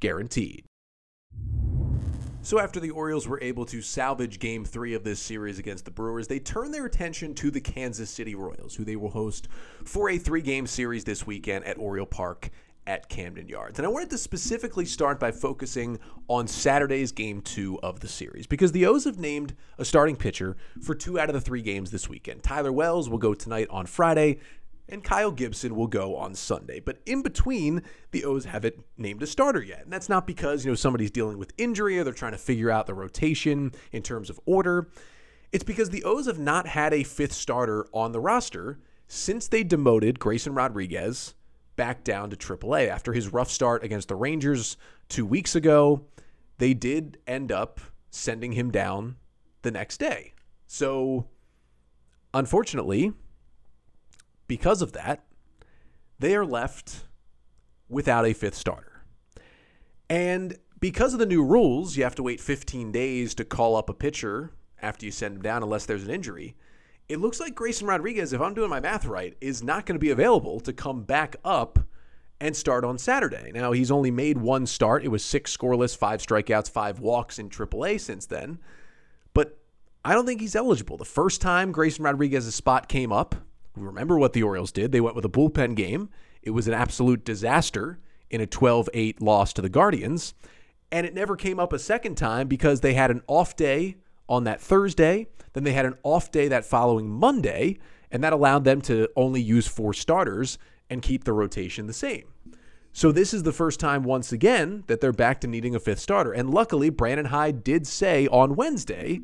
guaranteed. 0.00 0.67
So, 2.48 2.58
after 2.58 2.80
the 2.80 2.92
Orioles 2.92 3.28
were 3.28 3.38
able 3.42 3.66
to 3.66 3.82
salvage 3.82 4.38
game 4.38 4.64
three 4.64 4.94
of 4.94 5.04
this 5.04 5.20
series 5.20 5.58
against 5.58 5.84
the 5.84 5.90
Brewers, 5.90 6.28
they 6.28 6.38
turned 6.38 6.72
their 6.72 6.86
attention 6.86 7.34
to 7.34 7.50
the 7.50 7.60
Kansas 7.60 8.08
City 8.08 8.34
Royals, 8.34 8.74
who 8.74 8.86
they 8.86 8.96
will 8.96 9.10
host 9.10 9.48
for 9.84 10.08
a 10.08 10.16
three 10.16 10.40
game 10.40 10.66
series 10.66 11.04
this 11.04 11.26
weekend 11.26 11.66
at 11.66 11.76
Oriole 11.76 12.06
Park 12.06 12.48
at 12.86 13.10
Camden 13.10 13.48
Yards. 13.48 13.78
And 13.78 13.84
I 13.84 13.90
wanted 13.90 14.08
to 14.08 14.16
specifically 14.16 14.86
start 14.86 15.20
by 15.20 15.30
focusing 15.30 15.98
on 16.26 16.48
Saturday's 16.48 17.12
game 17.12 17.42
two 17.42 17.78
of 17.82 18.00
the 18.00 18.08
series 18.08 18.46
because 18.46 18.72
the 18.72 18.86
O's 18.86 19.04
have 19.04 19.18
named 19.18 19.54
a 19.76 19.84
starting 19.84 20.16
pitcher 20.16 20.56
for 20.80 20.94
two 20.94 21.20
out 21.20 21.28
of 21.28 21.34
the 21.34 21.40
three 21.42 21.60
games 21.60 21.90
this 21.90 22.08
weekend. 22.08 22.42
Tyler 22.42 22.72
Wells 22.72 23.10
will 23.10 23.18
go 23.18 23.34
tonight 23.34 23.66
on 23.68 23.84
Friday 23.84 24.38
and 24.88 25.04
Kyle 25.04 25.30
Gibson 25.30 25.76
will 25.76 25.86
go 25.86 26.16
on 26.16 26.34
Sunday. 26.34 26.80
But 26.80 27.00
in 27.06 27.22
between, 27.22 27.82
the 28.10 28.24
O's 28.24 28.46
haven't 28.46 28.76
named 28.96 29.22
a 29.22 29.26
starter 29.26 29.62
yet. 29.62 29.82
And 29.84 29.92
that's 29.92 30.08
not 30.08 30.26
because, 30.26 30.64
you 30.64 30.70
know, 30.70 30.76
somebody's 30.76 31.10
dealing 31.10 31.38
with 31.38 31.52
injury 31.58 31.98
or 31.98 32.04
they're 32.04 32.12
trying 32.12 32.32
to 32.32 32.38
figure 32.38 32.70
out 32.70 32.86
the 32.86 32.94
rotation 32.94 33.72
in 33.92 34.02
terms 34.02 34.30
of 34.30 34.40
order. 34.46 34.88
It's 35.52 35.64
because 35.64 35.90
the 35.90 36.04
O's 36.04 36.26
have 36.26 36.38
not 36.38 36.66
had 36.66 36.92
a 36.92 37.02
fifth 37.02 37.32
starter 37.32 37.86
on 37.92 38.12
the 38.12 38.20
roster 38.20 38.78
since 39.06 39.48
they 39.48 39.62
demoted 39.62 40.18
Grayson 40.18 40.54
Rodriguez 40.54 41.34
back 41.76 42.04
down 42.04 42.28
to 42.30 42.36
AAA 42.36 42.88
after 42.88 43.12
his 43.12 43.32
rough 43.32 43.50
start 43.50 43.84
against 43.84 44.08
the 44.08 44.16
Rangers 44.16 44.76
2 45.08 45.24
weeks 45.24 45.54
ago. 45.54 46.06
They 46.58 46.74
did 46.74 47.18
end 47.26 47.52
up 47.52 47.80
sending 48.10 48.52
him 48.52 48.70
down 48.70 49.16
the 49.62 49.70
next 49.70 49.98
day. 49.98 50.34
So, 50.66 51.28
unfortunately, 52.34 53.12
because 54.48 54.82
of 54.82 54.92
that, 54.92 55.24
they 56.18 56.34
are 56.34 56.44
left 56.44 57.04
without 57.88 58.26
a 58.26 58.32
fifth 58.32 58.56
starter. 58.56 59.04
And 60.10 60.56
because 60.80 61.12
of 61.12 61.18
the 61.18 61.26
new 61.26 61.44
rules, 61.44 61.96
you 61.96 62.04
have 62.04 62.14
to 62.16 62.22
wait 62.22 62.40
15 62.40 62.92
days 62.92 63.34
to 63.36 63.44
call 63.44 63.76
up 63.76 63.88
a 63.88 63.94
pitcher 63.94 64.52
after 64.80 65.06
you 65.06 65.12
send 65.12 65.36
him 65.36 65.42
down 65.42 65.62
unless 65.62 65.86
there's 65.86 66.04
an 66.04 66.10
injury. 66.10 66.56
It 67.08 67.20
looks 67.20 67.40
like 67.40 67.54
Grayson 67.54 67.86
Rodriguez, 67.86 68.32
if 68.32 68.40
I'm 68.40 68.54
doing 68.54 68.70
my 68.70 68.80
math 68.80 69.06
right, 69.06 69.36
is 69.40 69.62
not 69.62 69.86
going 69.86 69.94
to 69.94 70.00
be 70.00 70.10
available 70.10 70.60
to 70.60 70.72
come 70.72 71.02
back 71.02 71.36
up 71.44 71.78
and 72.40 72.54
start 72.54 72.84
on 72.84 72.98
Saturday. 72.98 73.50
Now, 73.52 73.72
he's 73.72 73.90
only 73.90 74.10
made 74.10 74.38
one 74.38 74.66
start. 74.66 75.04
It 75.04 75.08
was 75.08 75.24
six 75.24 75.56
scoreless, 75.56 75.96
five 75.96 76.20
strikeouts, 76.20 76.70
five 76.70 77.00
walks 77.00 77.38
in 77.38 77.48
AAA 77.48 78.00
since 78.00 78.26
then. 78.26 78.58
But 79.34 79.58
I 80.04 80.14
don't 80.14 80.26
think 80.26 80.40
he's 80.40 80.54
eligible. 80.54 80.96
The 80.96 81.04
first 81.04 81.40
time 81.40 81.72
Grayson 81.72 82.04
Rodriguez's 82.04 82.54
spot 82.54 82.88
came 82.88 83.10
up, 83.10 83.34
Remember 83.80 84.18
what 84.18 84.32
the 84.32 84.42
Orioles 84.42 84.72
did? 84.72 84.92
They 84.92 85.00
went 85.00 85.16
with 85.16 85.24
a 85.24 85.30
bullpen 85.30 85.74
game. 85.74 86.10
It 86.42 86.50
was 86.50 86.68
an 86.68 86.74
absolute 86.74 87.24
disaster 87.24 87.98
in 88.30 88.40
a 88.40 88.46
12 88.46 88.88
8 88.92 89.22
loss 89.22 89.52
to 89.54 89.62
the 89.62 89.68
Guardians. 89.68 90.34
And 90.90 91.06
it 91.06 91.14
never 91.14 91.36
came 91.36 91.60
up 91.60 91.72
a 91.72 91.78
second 91.78 92.16
time 92.16 92.48
because 92.48 92.80
they 92.80 92.94
had 92.94 93.10
an 93.10 93.22
off 93.26 93.56
day 93.56 93.96
on 94.28 94.44
that 94.44 94.60
Thursday. 94.60 95.28
Then 95.52 95.64
they 95.64 95.72
had 95.72 95.86
an 95.86 95.98
off 96.02 96.30
day 96.30 96.48
that 96.48 96.64
following 96.64 97.10
Monday. 97.10 97.78
And 98.10 98.24
that 98.24 98.32
allowed 98.32 98.64
them 98.64 98.80
to 98.82 99.08
only 99.16 99.42
use 99.42 99.66
four 99.66 99.92
starters 99.92 100.58
and 100.88 101.02
keep 101.02 101.24
the 101.24 101.32
rotation 101.32 101.86
the 101.86 101.92
same. 101.92 102.24
So 102.92 103.12
this 103.12 103.34
is 103.34 103.42
the 103.42 103.52
first 103.52 103.78
time 103.78 104.02
once 104.02 104.32
again 104.32 104.84
that 104.86 105.00
they're 105.00 105.12
back 105.12 105.40
to 105.42 105.46
needing 105.46 105.74
a 105.74 105.80
fifth 105.80 106.00
starter. 106.00 106.32
And 106.32 106.50
luckily, 106.50 106.90
Brandon 106.90 107.26
Hyde 107.26 107.62
did 107.62 107.86
say 107.86 108.26
on 108.28 108.56
Wednesday 108.56 109.20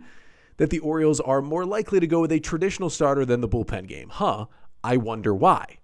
that 0.57 0.71
the 0.71 0.79
Orioles 0.79 1.21
are 1.21 1.43
more 1.43 1.65
likely 1.65 2.01
to 2.01 2.07
go 2.07 2.21
with 2.21 2.33
a 2.33 2.41
traditional 2.41 2.91
starter 2.91 3.25
than 3.25 3.41
the 3.41 3.49
bullpen 3.49 3.89
game. 3.89 4.09
Huh, 4.11 4.47
I 4.83 4.97
wonder 4.97 5.35
why. 5.35 5.79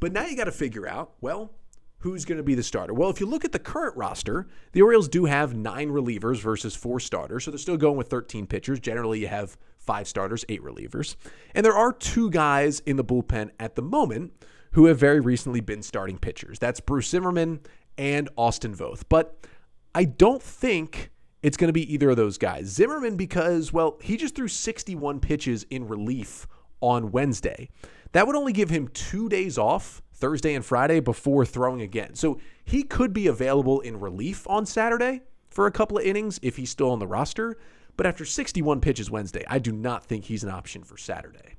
But 0.00 0.12
now 0.12 0.26
you 0.26 0.36
got 0.36 0.44
to 0.44 0.52
figure 0.52 0.86
out, 0.86 1.12
well, 1.20 1.52
who's 1.98 2.24
going 2.24 2.38
to 2.38 2.44
be 2.44 2.54
the 2.54 2.62
starter? 2.62 2.92
Well, 2.92 3.10
if 3.10 3.20
you 3.20 3.26
look 3.26 3.44
at 3.44 3.52
the 3.52 3.58
current 3.58 3.96
roster, 3.96 4.46
the 4.72 4.82
Orioles 4.82 5.08
do 5.08 5.24
have 5.24 5.54
nine 5.54 5.90
relievers 5.90 6.40
versus 6.40 6.74
four 6.74 7.00
starters, 7.00 7.44
so 7.44 7.50
they're 7.50 7.58
still 7.58 7.76
going 7.76 7.96
with 7.96 8.08
13 8.08 8.46
pitchers. 8.46 8.78
Generally, 8.80 9.20
you 9.20 9.28
have 9.28 9.56
five 9.78 10.06
starters, 10.06 10.44
eight 10.48 10.62
relievers. 10.62 11.16
And 11.54 11.64
there 11.64 11.74
are 11.74 11.92
two 11.92 12.30
guys 12.30 12.80
in 12.80 12.96
the 12.96 13.04
bullpen 13.04 13.50
at 13.58 13.74
the 13.74 13.82
moment 13.82 14.32
who 14.72 14.86
have 14.86 14.98
very 14.98 15.20
recently 15.20 15.60
been 15.60 15.82
starting 15.82 16.18
pitchers. 16.18 16.58
That's 16.58 16.80
Bruce 16.80 17.08
Zimmermann 17.08 17.60
and 17.96 18.28
Austin 18.36 18.74
Voth. 18.74 19.04
But 19.08 19.46
I 19.94 20.04
don't 20.04 20.42
think 20.42 21.10
it's 21.46 21.56
going 21.56 21.68
to 21.68 21.72
be 21.72 21.92
either 21.94 22.10
of 22.10 22.16
those 22.16 22.38
guys. 22.38 22.66
Zimmermann, 22.66 23.16
because, 23.16 23.72
well, 23.72 23.98
he 24.02 24.16
just 24.16 24.34
threw 24.34 24.48
61 24.48 25.20
pitches 25.20 25.64
in 25.70 25.86
relief 25.86 26.48
on 26.80 27.12
Wednesday. 27.12 27.68
That 28.10 28.26
would 28.26 28.34
only 28.34 28.52
give 28.52 28.68
him 28.68 28.88
two 28.88 29.28
days 29.28 29.56
off, 29.56 30.02
Thursday 30.12 30.54
and 30.54 30.64
Friday, 30.64 30.98
before 30.98 31.46
throwing 31.46 31.82
again. 31.82 32.16
So 32.16 32.40
he 32.64 32.82
could 32.82 33.12
be 33.12 33.28
available 33.28 33.80
in 33.80 34.00
relief 34.00 34.44
on 34.48 34.66
Saturday 34.66 35.20
for 35.48 35.66
a 35.66 35.70
couple 35.70 35.98
of 35.98 36.04
innings 36.04 36.40
if 36.42 36.56
he's 36.56 36.70
still 36.70 36.90
on 36.90 36.98
the 36.98 37.06
roster. 37.06 37.56
But 37.96 38.06
after 38.06 38.24
61 38.24 38.80
pitches 38.80 39.08
Wednesday, 39.08 39.44
I 39.46 39.60
do 39.60 39.70
not 39.70 40.04
think 40.04 40.24
he's 40.24 40.42
an 40.42 40.50
option 40.50 40.82
for 40.82 40.96
Saturday. 40.96 41.55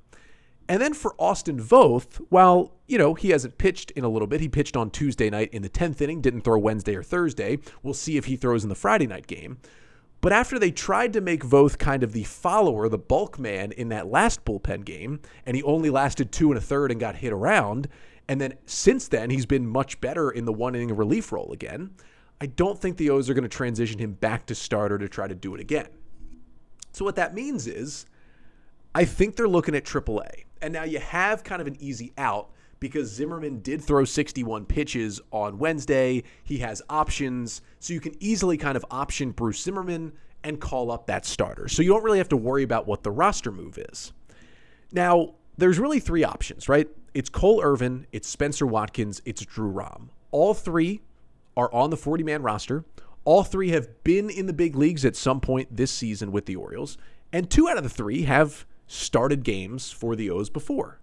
And 0.68 0.82
then 0.82 0.92
for 0.92 1.14
Austin 1.18 1.58
Voth, 1.58 2.16
while, 2.28 2.72
you 2.86 2.98
know, 2.98 3.14
he 3.14 3.30
hasn't 3.30 3.56
pitched 3.56 3.90
in 3.92 4.04
a 4.04 4.08
little 4.08 4.28
bit, 4.28 4.42
he 4.42 4.48
pitched 4.48 4.76
on 4.76 4.90
Tuesday 4.90 5.30
night 5.30 5.48
in 5.52 5.62
the 5.62 5.70
10th 5.70 6.00
inning, 6.02 6.20
didn't 6.20 6.42
throw 6.42 6.58
Wednesday 6.58 6.94
or 6.94 7.02
Thursday. 7.02 7.58
We'll 7.82 7.94
see 7.94 8.18
if 8.18 8.26
he 8.26 8.36
throws 8.36 8.64
in 8.64 8.68
the 8.68 8.74
Friday 8.74 9.06
night 9.06 9.26
game. 9.26 9.58
But 10.20 10.32
after 10.32 10.58
they 10.58 10.70
tried 10.70 11.12
to 11.14 11.20
make 11.20 11.44
Voth 11.44 11.78
kind 11.78 12.02
of 12.02 12.12
the 12.12 12.24
follower, 12.24 12.88
the 12.88 12.98
bulk 12.98 13.38
man 13.38 13.72
in 13.72 13.88
that 13.90 14.08
last 14.08 14.44
bullpen 14.44 14.84
game, 14.84 15.20
and 15.46 15.56
he 15.56 15.62
only 15.62 15.90
lasted 15.90 16.32
two 16.32 16.50
and 16.50 16.58
a 16.58 16.60
third 16.60 16.90
and 16.90 17.00
got 17.00 17.16
hit 17.16 17.32
around, 17.32 17.88
and 18.28 18.40
then 18.40 18.54
since 18.66 19.08
then 19.08 19.30
he's 19.30 19.46
been 19.46 19.66
much 19.66 20.00
better 20.00 20.30
in 20.30 20.44
the 20.44 20.52
one 20.52 20.74
inning 20.74 20.94
relief 20.94 21.32
role 21.32 21.52
again. 21.52 21.90
I 22.40 22.46
don't 22.46 22.78
think 22.78 22.96
the 22.96 23.10
O's 23.10 23.30
are 23.30 23.34
going 23.34 23.42
to 23.42 23.48
transition 23.48 23.98
him 23.98 24.12
back 24.12 24.46
to 24.46 24.54
starter 24.54 24.98
to 24.98 25.08
try 25.08 25.28
to 25.28 25.34
do 25.34 25.54
it 25.54 25.60
again. 25.60 25.88
So 26.92 27.04
what 27.04 27.16
that 27.16 27.34
means 27.34 27.66
is 27.66 28.06
I 28.94 29.04
think 29.04 29.36
they're 29.36 29.48
looking 29.48 29.74
at 29.74 29.84
AAA. 29.84 30.44
And 30.60 30.72
now 30.72 30.84
you 30.84 30.98
have 30.98 31.44
kind 31.44 31.60
of 31.60 31.66
an 31.66 31.76
easy 31.80 32.12
out 32.18 32.50
because 32.80 33.08
Zimmermann 33.08 33.60
did 33.60 33.82
throw 33.82 34.04
61 34.04 34.66
pitches 34.66 35.20
on 35.30 35.58
Wednesday. 35.58 36.22
He 36.44 36.58
has 36.58 36.82
options. 36.88 37.60
So 37.80 37.92
you 37.92 38.00
can 38.00 38.14
easily 38.22 38.56
kind 38.56 38.76
of 38.76 38.84
option 38.90 39.30
Bruce 39.30 39.62
Zimmermann 39.62 40.12
and 40.44 40.60
call 40.60 40.90
up 40.90 41.06
that 41.06 41.26
starter. 41.26 41.68
So 41.68 41.82
you 41.82 41.90
don't 41.90 42.04
really 42.04 42.18
have 42.18 42.28
to 42.30 42.36
worry 42.36 42.62
about 42.62 42.86
what 42.86 43.02
the 43.02 43.10
roster 43.10 43.50
move 43.50 43.78
is. 43.78 44.12
Now, 44.92 45.34
there's 45.56 45.78
really 45.78 46.00
three 46.00 46.24
options, 46.24 46.68
right? 46.68 46.88
It's 47.14 47.28
Cole 47.28 47.60
Irvin, 47.62 48.06
it's 48.12 48.28
Spenser 48.28 48.66
Watkins, 48.66 49.20
it's 49.24 49.44
Drew 49.44 49.68
Rom. 49.68 50.10
All 50.30 50.54
three 50.54 51.02
are 51.56 51.72
on 51.74 51.90
the 51.90 51.96
40 51.96 52.22
man 52.22 52.42
roster. 52.42 52.84
All 53.24 53.42
three 53.42 53.70
have 53.70 54.04
been 54.04 54.30
in 54.30 54.46
the 54.46 54.52
big 54.52 54.76
leagues 54.76 55.04
at 55.04 55.16
some 55.16 55.40
point 55.40 55.76
this 55.76 55.90
season 55.90 56.30
with 56.30 56.46
the 56.46 56.56
Orioles. 56.56 56.96
And 57.32 57.50
two 57.50 57.68
out 57.68 57.76
of 57.76 57.82
the 57.82 57.90
three 57.90 58.22
have 58.22 58.64
started 58.88 59.44
games 59.44 59.92
for 59.92 60.16
the 60.16 60.30
O's 60.30 60.50
before. 60.50 60.98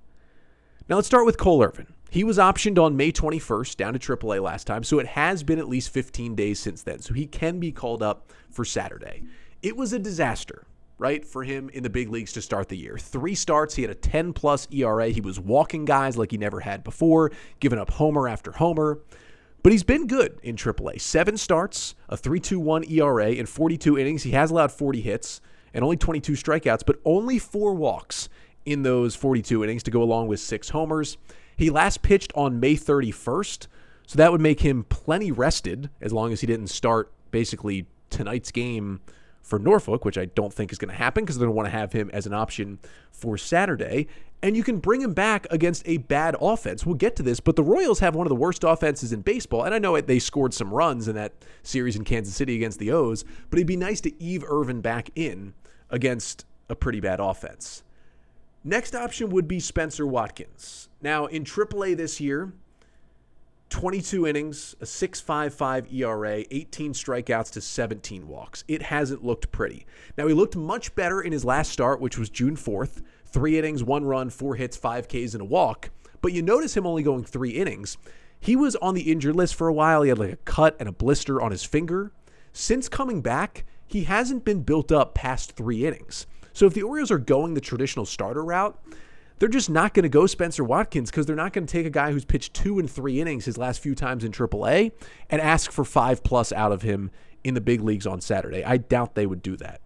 Now 0.89 0.97
let's 0.97 1.07
start 1.07 1.25
with 1.25 1.37
Cole 1.37 1.63
Irvin. 1.63 1.93
He 2.09 2.23
was 2.23 2.37
optioned 2.37 2.77
on 2.77 2.97
May 2.97 3.11
21st 3.11 3.75
down 3.75 3.93
to 3.93 3.99
AAA 3.99 4.41
last 4.41 4.67
time, 4.67 4.83
so 4.83 4.99
it 4.99 5.07
has 5.07 5.43
been 5.43 5.59
at 5.59 5.67
least 5.67 5.89
15 5.89 6.35
days 6.35 6.59
since 6.59 6.83
then. 6.83 6.99
So 6.99 7.13
he 7.13 7.25
can 7.25 7.59
be 7.59 7.71
called 7.71 8.03
up 8.03 8.31
for 8.49 8.63
Saturday. 8.65 9.23
It 9.61 9.75
was 9.75 9.93
a 9.93 9.99
disaster, 9.99 10.65
right, 10.97 11.25
for 11.25 11.43
him 11.43 11.69
in 11.69 11.83
the 11.83 11.89
big 11.89 12.09
leagues 12.09 12.33
to 12.33 12.41
start 12.41 12.69
the 12.69 12.77
year. 12.77 12.97
Three 12.97 13.35
starts, 13.35 13.75
he 13.75 13.81
had 13.81 13.91
a 13.91 13.95
10 13.95 14.33
plus 14.33 14.67
ERA. 14.71 15.09
He 15.09 15.21
was 15.21 15.39
walking 15.39 15.85
guys 15.85 16.17
like 16.17 16.31
he 16.31 16.37
never 16.37 16.59
had 16.59 16.83
before, 16.83 17.31
giving 17.59 17.79
up 17.79 17.91
homer 17.91 18.27
after 18.27 18.51
homer. 18.51 18.99
But 19.63 19.71
he's 19.71 19.83
been 19.83 20.05
good 20.05 20.39
in 20.43 20.55
AAA. 20.55 21.01
Seven 21.01 21.37
starts, 21.37 21.95
a 22.07 22.15
3.21 22.15 22.89
ERA 22.91 23.31
in 23.31 23.47
42 23.47 23.97
innings. 23.97 24.21
He 24.21 24.31
has 24.31 24.51
allowed 24.51 24.71
40 24.71 25.01
hits 25.01 25.41
and 25.75 25.83
only 25.83 25.97
22 25.97 26.31
strikeouts, 26.31 26.83
but 26.85 26.99
only 27.05 27.37
four 27.37 27.75
walks 27.75 28.29
in 28.65 28.81
those 28.81 29.13
42 29.13 29.63
innings 29.63 29.83
to 29.83 29.91
go 29.91 30.01
along 30.01 30.27
with 30.27 30.39
six 30.39 30.69
homers. 30.69 31.17
He 31.57 31.69
last 31.69 32.01
pitched 32.01 32.31
on 32.33 32.59
May 32.59 32.75
31st, 32.75 33.67
so 34.07 34.17
that 34.17 34.31
would 34.31 34.41
make 34.41 34.61
him 34.61 34.85
plenty 34.85 35.31
rested 35.31 35.89
as 36.01 36.11
long 36.11 36.33
as 36.33 36.41
he 36.41 36.47
didn't 36.47 36.67
start 36.67 37.11
basically 37.29 37.85
tonight's 38.09 38.51
game 38.51 39.01
for 39.41 39.59
Norfolk, 39.59 40.05
which 40.05 40.17
I 40.17 40.25
don't 40.25 40.51
think 40.51 40.71
is 40.71 40.79
going 40.79 40.89
to 40.89 40.95
happen 40.95 41.23
because 41.23 41.37
they're 41.37 41.45
going 41.45 41.53
to 41.53 41.57
want 41.57 41.67
to 41.67 41.77
have 41.77 41.93
him 41.93 42.09
as 42.13 42.25
an 42.25 42.33
option 42.33 42.79
for 43.11 43.37
Saturday. 43.37 44.07
And 44.41 44.57
you 44.57 44.63
can 44.63 44.79
bring 44.79 45.01
him 45.01 45.13
back 45.13 45.45
against 45.51 45.87
a 45.87 45.97
bad 45.97 46.35
offense. 46.41 46.85
We'll 46.85 46.95
get 46.95 47.15
to 47.17 47.23
this, 47.23 47.39
but 47.39 47.55
the 47.55 47.63
Royals 47.63 47.99
have 47.99 48.15
one 48.15 48.25
of 48.25 48.29
the 48.29 48.35
worst 48.35 48.63
offenses 48.63 49.13
in 49.13 49.21
baseball. 49.21 49.63
And 49.63 49.73
I 49.73 49.79
know 49.79 49.99
they 50.01 50.19
scored 50.19 50.53
some 50.53 50.73
runs 50.73 51.07
in 51.07 51.15
that 51.15 51.33
series 51.61 51.95
in 51.95 52.03
Kansas 52.03 52.35
City 52.35 52.55
against 52.55 52.79
the 52.79 52.91
O's, 52.91 53.23
but 53.49 53.59
it'd 53.59 53.67
be 53.67 53.77
nice 53.77 54.01
to 54.01 54.21
Eve 54.21 54.43
Irvin 54.47 54.81
back 54.81 55.11
in 55.15 55.53
against 55.89 56.45
a 56.69 56.75
pretty 56.75 56.99
bad 56.99 57.19
offense. 57.19 57.83
Next 58.63 58.95
option 58.95 59.29
would 59.29 59.47
be 59.47 59.59
Spenser 59.59 60.07
Watkins. 60.07 60.89
Now, 61.01 61.27
in 61.27 61.43
AAA 61.43 61.95
this 61.95 62.19
year, 62.19 62.51
22 63.69 64.25
innings, 64.25 64.75
a 64.81 64.85
6.55 64.85 65.93
ERA, 65.93 66.43
18 66.49 66.93
strikeouts 66.93 67.51
to 67.51 67.61
17 67.61 68.27
walks. 68.27 68.63
It 68.67 68.83
hasn't 68.83 69.23
looked 69.23 69.51
pretty. 69.51 69.85
Now, 70.17 70.27
he 70.27 70.33
looked 70.33 70.55
much 70.55 70.95
better 70.95 71.21
in 71.21 71.31
his 71.31 71.45
last 71.45 71.71
start, 71.71 71.99
which 71.99 72.17
was 72.17 72.29
June 72.29 72.55
4th. 72.55 73.03
Three 73.25 73.59
innings, 73.59 73.83
one 73.83 74.05
run, 74.05 74.29
four 74.29 74.55
hits, 74.55 74.77
five 74.77 75.07
Ks, 75.07 75.33
and 75.33 75.41
a 75.41 75.45
walk. 75.45 75.89
But 76.21 76.31
you 76.31 76.41
notice 76.41 76.75
him 76.75 76.87
only 76.87 77.03
going 77.03 77.23
three 77.23 77.51
innings. 77.51 77.97
He 78.39 78.55
was 78.55 78.75
on 78.77 78.95
the 78.95 79.11
injured 79.11 79.35
list 79.35 79.55
for 79.55 79.67
a 79.67 79.73
while. 79.73 80.03
He 80.03 80.09
had 80.09 80.19
like 80.19 80.31
a 80.31 80.37
cut 80.37 80.75
and 80.79 80.87
a 80.87 80.91
blister 80.91 81.41
on 81.41 81.51
his 81.51 81.63
finger. 81.63 82.11
Since 82.53 82.87
coming 82.87 83.21
back, 83.21 83.65
he 83.87 84.03
hasn't 84.03 84.45
been 84.45 84.61
built 84.61 84.91
up 84.91 85.13
past 85.13 85.53
three 85.53 85.85
innings. 85.85 86.27
So 86.53 86.65
if 86.65 86.73
the 86.73 86.83
Orioles 86.83 87.11
are 87.11 87.17
going 87.17 87.53
the 87.53 87.61
traditional 87.61 88.05
starter 88.05 88.43
route, 88.43 88.79
they're 89.39 89.49
just 89.49 89.69
not 89.69 89.93
going 89.93 90.03
to 90.03 90.09
go 90.09 90.25
Spenser 90.25 90.63
Watkins 90.63 91.11
because 91.11 91.25
they're 91.25 91.35
not 91.35 91.51
going 91.51 91.67
to 91.67 91.71
take 91.71 91.85
a 91.85 91.89
guy 91.89 92.11
who's 92.11 92.25
pitched 92.25 92.53
two 92.53 92.79
and 92.79 92.89
three 92.89 93.19
innings 93.19 93.45
his 93.45 93.57
last 93.57 93.81
few 93.81 93.93
times 93.93 94.23
in 94.23 94.31
AAA 94.31 94.91
and 95.29 95.41
ask 95.41 95.71
for 95.71 95.83
five 95.83 96.23
plus 96.23 96.53
out 96.53 96.71
of 96.71 96.83
him 96.83 97.11
in 97.43 97.53
the 97.53 97.61
big 97.61 97.81
leagues 97.81 98.07
on 98.07 98.21
Saturday. 98.21 98.63
I 98.63 98.77
doubt 98.77 99.15
they 99.15 99.25
would 99.25 99.41
do 99.41 99.57
that. 99.57 99.81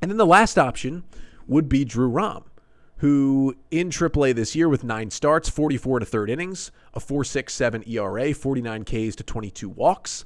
And 0.00 0.10
then 0.10 0.18
the 0.18 0.26
last 0.26 0.58
option 0.58 1.04
would 1.46 1.68
be 1.68 1.84
Drew 1.84 2.08
Rom, 2.08 2.44
who 2.98 3.56
in 3.70 3.90
AAA 3.90 4.34
this 4.34 4.54
year 4.54 4.68
with 4.68 4.84
nine 4.84 5.10
starts, 5.10 5.48
44 5.48 6.00
to 6.00 6.06
third 6.06 6.30
innings, 6.30 6.70
a 6.94 7.00
4.67 7.00 7.88
ERA, 7.88 8.32
49 8.32 8.84
Ks 8.84 9.16
to 9.16 9.24
22 9.24 9.68
walks. 9.68 10.24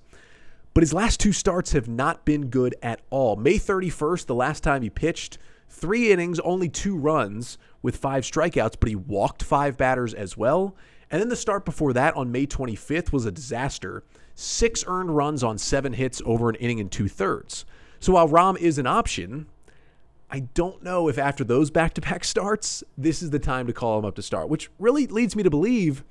But 0.76 0.82
his 0.82 0.92
last 0.92 1.20
two 1.20 1.32
starts 1.32 1.72
have 1.72 1.88
not 1.88 2.26
been 2.26 2.48
good 2.48 2.74
at 2.82 3.00
all. 3.08 3.34
May 3.36 3.54
31st, 3.54 4.26
the 4.26 4.34
last 4.34 4.62
time 4.62 4.82
he 4.82 4.90
pitched, 4.90 5.38
three 5.70 6.12
innings, 6.12 6.38
only 6.40 6.68
two 6.68 6.98
runs 6.98 7.56
with 7.80 7.96
five 7.96 8.24
strikeouts, 8.24 8.74
but 8.78 8.90
he 8.90 8.94
walked 8.94 9.42
five 9.42 9.78
batters 9.78 10.12
as 10.12 10.36
well. 10.36 10.76
And 11.10 11.18
then 11.18 11.30
the 11.30 11.34
start 11.34 11.64
before 11.64 11.94
that 11.94 12.14
on 12.14 12.30
May 12.30 12.46
25th 12.46 13.10
was 13.10 13.24
a 13.24 13.32
disaster. 13.32 14.04
Six 14.34 14.84
earned 14.86 15.16
runs 15.16 15.42
on 15.42 15.56
seven 15.56 15.94
hits 15.94 16.20
over 16.26 16.50
an 16.50 16.56
inning 16.56 16.78
and 16.78 16.92
two 16.92 17.08
thirds. 17.08 17.64
So 17.98 18.12
while 18.12 18.28
Rom 18.28 18.58
is 18.58 18.76
an 18.76 18.86
option, 18.86 19.46
I 20.30 20.40
don't 20.40 20.82
know 20.82 21.08
if 21.08 21.16
after 21.16 21.42
those 21.42 21.70
back 21.70 21.94
to 21.94 22.02
back 22.02 22.22
starts, 22.22 22.84
this 22.98 23.22
is 23.22 23.30
the 23.30 23.38
time 23.38 23.66
to 23.66 23.72
call 23.72 23.98
him 23.98 24.04
up 24.04 24.16
to 24.16 24.22
start, 24.22 24.50
which 24.50 24.68
really 24.78 25.06
leads 25.06 25.34
me 25.34 25.42
to 25.42 25.48
believe 25.48 26.04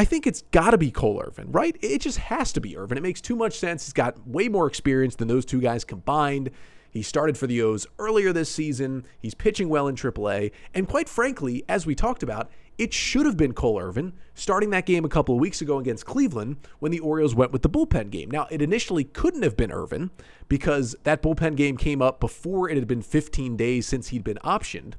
I 0.00 0.06
think 0.06 0.26
it's 0.26 0.40
got 0.50 0.70
to 0.70 0.78
be 0.78 0.90
Cole 0.90 1.22
Irvin, 1.22 1.52
right? 1.52 1.76
It 1.82 2.00
just 2.00 2.16
has 2.16 2.54
to 2.54 2.60
be 2.62 2.74
Irvin. 2.74 2.96
It 2.96 3.02
makes 3.02 3.20
too 3.20 3.36
much 3.36 3.58
sense. 3.58 3.84
He's 3.84 3.92
got 3.92 4.26
way 4.26 4.48
more 4.48 4.66
experience 4.66 5.14
than 5.14 5.28
those 5.28 5.44
two 5.44 5.60
guys 5.60 5.84
combined. 5.84 6.48
He 6.90 7.02
started 7.02 7.36
for 7.36 7.46
the 7.46 7.60
O's 7.60 7.86
earlier 7.98 8.32
this 8.32 8.48
season. 8.48 9.04
He's 9.20 9.34
pitching 9.34 9.68
well 9.68 9.88
in 9.88 9.96
AAA. 9.96 10.52
And 10.72 10.88
quite 10.88 11.06
frankly, 11.06 11.66
as 11.68 11.84
we 11.84 11.94
talked 11.94 12.22
about, 12.22 12.50
it 12.78 12.94
should 12.94 13.26
have 13.26 13.36
been 13.36 13.52
Cole 13.52 13.78
Irvin 13.78 14.14
starting 14.32 14.70
that 14.70 14.86
game 14.86 15.04
a 15.04 15.10
couple 15.10 15.34
of 15.34 15.40
weeks 15.42 15.60
ago 15.60 15.78
against 15.78 16.06
Cleveland 16.06 16.56
when 16.78 16.92
the 16.92 17.00
Orioles 17.00 17.34
went 17.34 17.52
with 17.52 17.60
the 17.60 17.68
bullpen 17.68 18.08
game. 18.08 18.30
Now, 18.30 18.46
it 18.50 18.62
initially 18.62 19.04
couldn't 19.04 19.42
have 19.42 19.58
been 19.58 19.70
Irvin 19.70 20.12
because 20.48 20.96
that 21.04 21.20
bullpen 21.20 21.56
game 21.56 21.76
came 21.76 22.00
up 22.00 22.20
before 22.20 22.70
it 22.70 22.78
had 22.78 22.86
been 22.86 23.02
15 23.02 23.54
days 23.54 23.86
since 23.86 24.08
he'd 24.08 24.24
been 24.24 24.38
optioned. 24.38 24.94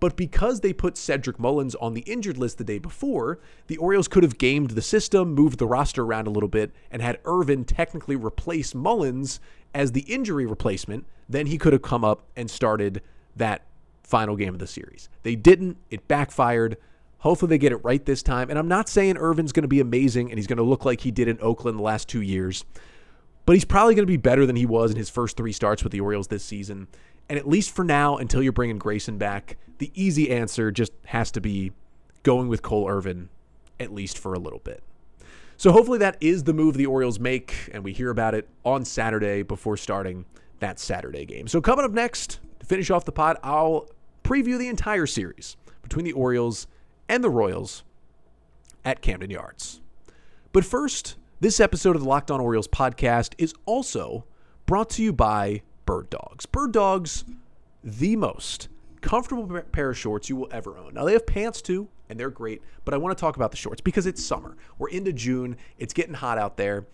But 0.00 0.16
because 0.16 0.60
they 0.60 0.72
put 0.72 0.96
Cedric 0.96 1.38
Mullins 1.38 1.74
on 1.74 1.92
the 1.92 2.00
injured 2.00 2.38
list 2.38 2.56
the 2.56 2.64
day 2.64 2.78
before, 2.78 3.38
the 3.66 3.76
Orioles 3.76 4.08
could 4.08 4.22
have 4.22 4.38
gamed 4.38 4.70
the 4.70 4.82
system, 4.82 5.34
moved 5.34 5.58
the 5.58 5.66
roster 5.66 6.02
around 6.02 6.26
a 6.26 6.30
little 6.30 6.48
bit, 6.48 6.72
and 6.90 7.02
had 7.02 7.20
Irvin 7.26 7.64
technically 7.64 8.16
replace 8.16 8.74
Mullins 8.74 9.40
as 9.74 9.92
the 9.92 10.00
injury 10.02 10.46
replacement. 10.46 11.06
Then 11.28 11.46
he 11.46 11.58
could 11.58 11.74
have 11.74 11.82
come 11.82 12.02
up 12.02 12.22
and 12.34 12.50
started 12.50 13.02
that 13.36 13.66
final 14.02 14.36
game 14.36 14.54
of 14.54 14.58
the 14.58 14.66
series. 14.66 15.08
They 15.22 15.36
didn't. 15.36 15.76
It 15.90 16.08
backfired. 16.08 16.78
Hopefully 17.18 17.50
they 17.50 17.58
get 17.58 17.72
it 17.72 17.84
right 17.84 18.04
this 18.04 18.22
time. 18.22 18.48
And 18.48 18.58
I'm 18.58 18.68
not 18.68 18.88
saying 18.88 19.18
Irvin's 19.18 19.52
going 19.52 19.62
to 19.62 19.68
be 19.68 19.80
amazing 19.80 20.30
and 20.30 20.38
he's 20.38 20.46
going 20.46 20.56
to 20.56 20.62
look 20.62 20.86
like 20.86 21.02
he 21.02 21.10
did 21.10 21.28
in 21.28 21.38
Oakland 21.42 21.78
the 21.78 21.82
last 21.82 22.08
two 22.08 22.22
years, 22.22 22.64
but 23.44 23.52
he's 23.52 23.66
probably 23.66 23.94
going 23.94 24.06
to 24.06 24.10
be 24.10 24.16
better 24.16 24.46
than 24.46 24.56
he 24.56 24.64
was 24.64 24.90
in 24.90 24.96
his 24.96 25.10
first 25.10 25.36
three 25.36 25.52
starts 25.52 25.84
with 25.84 25.92
the 25.92 26.00
Orioles 26.00 26.28
this 26.28 26.42
season. 26.42 26.88
And 27.30 27.38
at 27.38 27.48
least 27.48 27.70
for 27.70 27.84
now, 27.84 28.16
until 28.16 28.42
you're 28.42 28.52
bringing 28.52 28.78
Grayson 28.78 29.16
back, 29.16 29.56
the 29.78 29.92
easy 29.94 30.32
answer 30.32 30.72
just 30.72 30.90
has 31.06 31.30
to 31.30 31.40
be 31.40 31.70
going 32.24 32.48
with 32.48 32.60
Cole 32.60 32.88
Irvin, 32.88 33.28
at 33.78 33.94
least 33.94 34.18
for 34.18 34.34
a 34.34 34.38
little 34.40 34.58
bit. 34.58 34.82
So 35.56 35.70
hopefully 35.70 36.00
that 36.00 36.16
is 36.20 36.42
the 36.42 36.52
move 36.52 36.76
the 36.76 36.86
Orioles 36.86 37.20
make, 37.20 37.70
and 37.72 37.84
we 37.84 37.92
hear 37.92 38.10
about 38.10 38.34
it 38.34 38.48
on 38.64 38.84
Saturday 38.84 39.42
before 39.42 39.76
starting 39.76 40.24
that 40.58 40.80
Saturday 40.80 41.24
game. 41.24 41.46
So 41.46 41.60
coming 41.60 41.84
up 41.84 41.92
next, 41.92 42.40
to 42.58 42.66
finish 42.66 42.90
off 42.90 43.04
the 43.04 43.12
pod, 43.12 43.36
I'll 43.44 43.88
preview 44.24 44.58
the 44.58 44.66
entire 44.66 45.06
series 45.06 45.56
between 45.82 46.04
the 46.04 46.12
Orioles 46.12 46.66
and 47.08 47.22
the 47.22 47.30
Royals 47.30 47.84
at 48.84 49.02
Camden 49.02 49.30
Yards. 49.30 49.80
But 50.52 50.64
first, 50.64 51.14
this 51.38 51.60
episode 51.60 51.94
of 51.94 52.02
the 52.02 52.08
Locked 52.08 52.32
On 52.32 52.40
Orioles 52.40 52.66
podcast 52.66 53.34
is 53.38 53.54
also 53.66 54.24
brought 54.66 54.90
to 54.90 55.02
you 55.04 55.12
by 55.12 55.62
Bird 56.00 56.08
Dogs. 56.08 56.46
Bird 56.46 56.72
Dogs, 56.72 57.24
the 57.84 58.16
most 58.16 58.68
comfortable 59.02 59.60
pair 59.72 59.90
of 59.90 59.98
shorts 59.98 60.30
you 60.30 60.36
will 60.36 60.48
ever 60.50 60.78
own. 60.78 60.94
Now, 60.94 61.04
they 61.04 61.12
have 61.12 61.26
pants 61.26 61.60
too, 61.60 61.88
and 62.08 62.18
they're 62.18 62.30
great, 62.30 62.62
but 62.86 62.94
I 62.94 62.96
want 62.96 63.16
to 63.16 63.20
talk 63.20 63.36
about 63.36 63.50
the 63.50 63.58
shorts 63.58 63.82
because 63.82 64.06
it's 64.06 64.24
summer. 64.24 64.56
We're 64.78 64.88
into 64.88 65.12
June, 65.12 65.58
it's 65.76 65.92
getting 65.92 66.14
hot 66.14 66.38
out 66.38 66.56
there. 66.56 66.86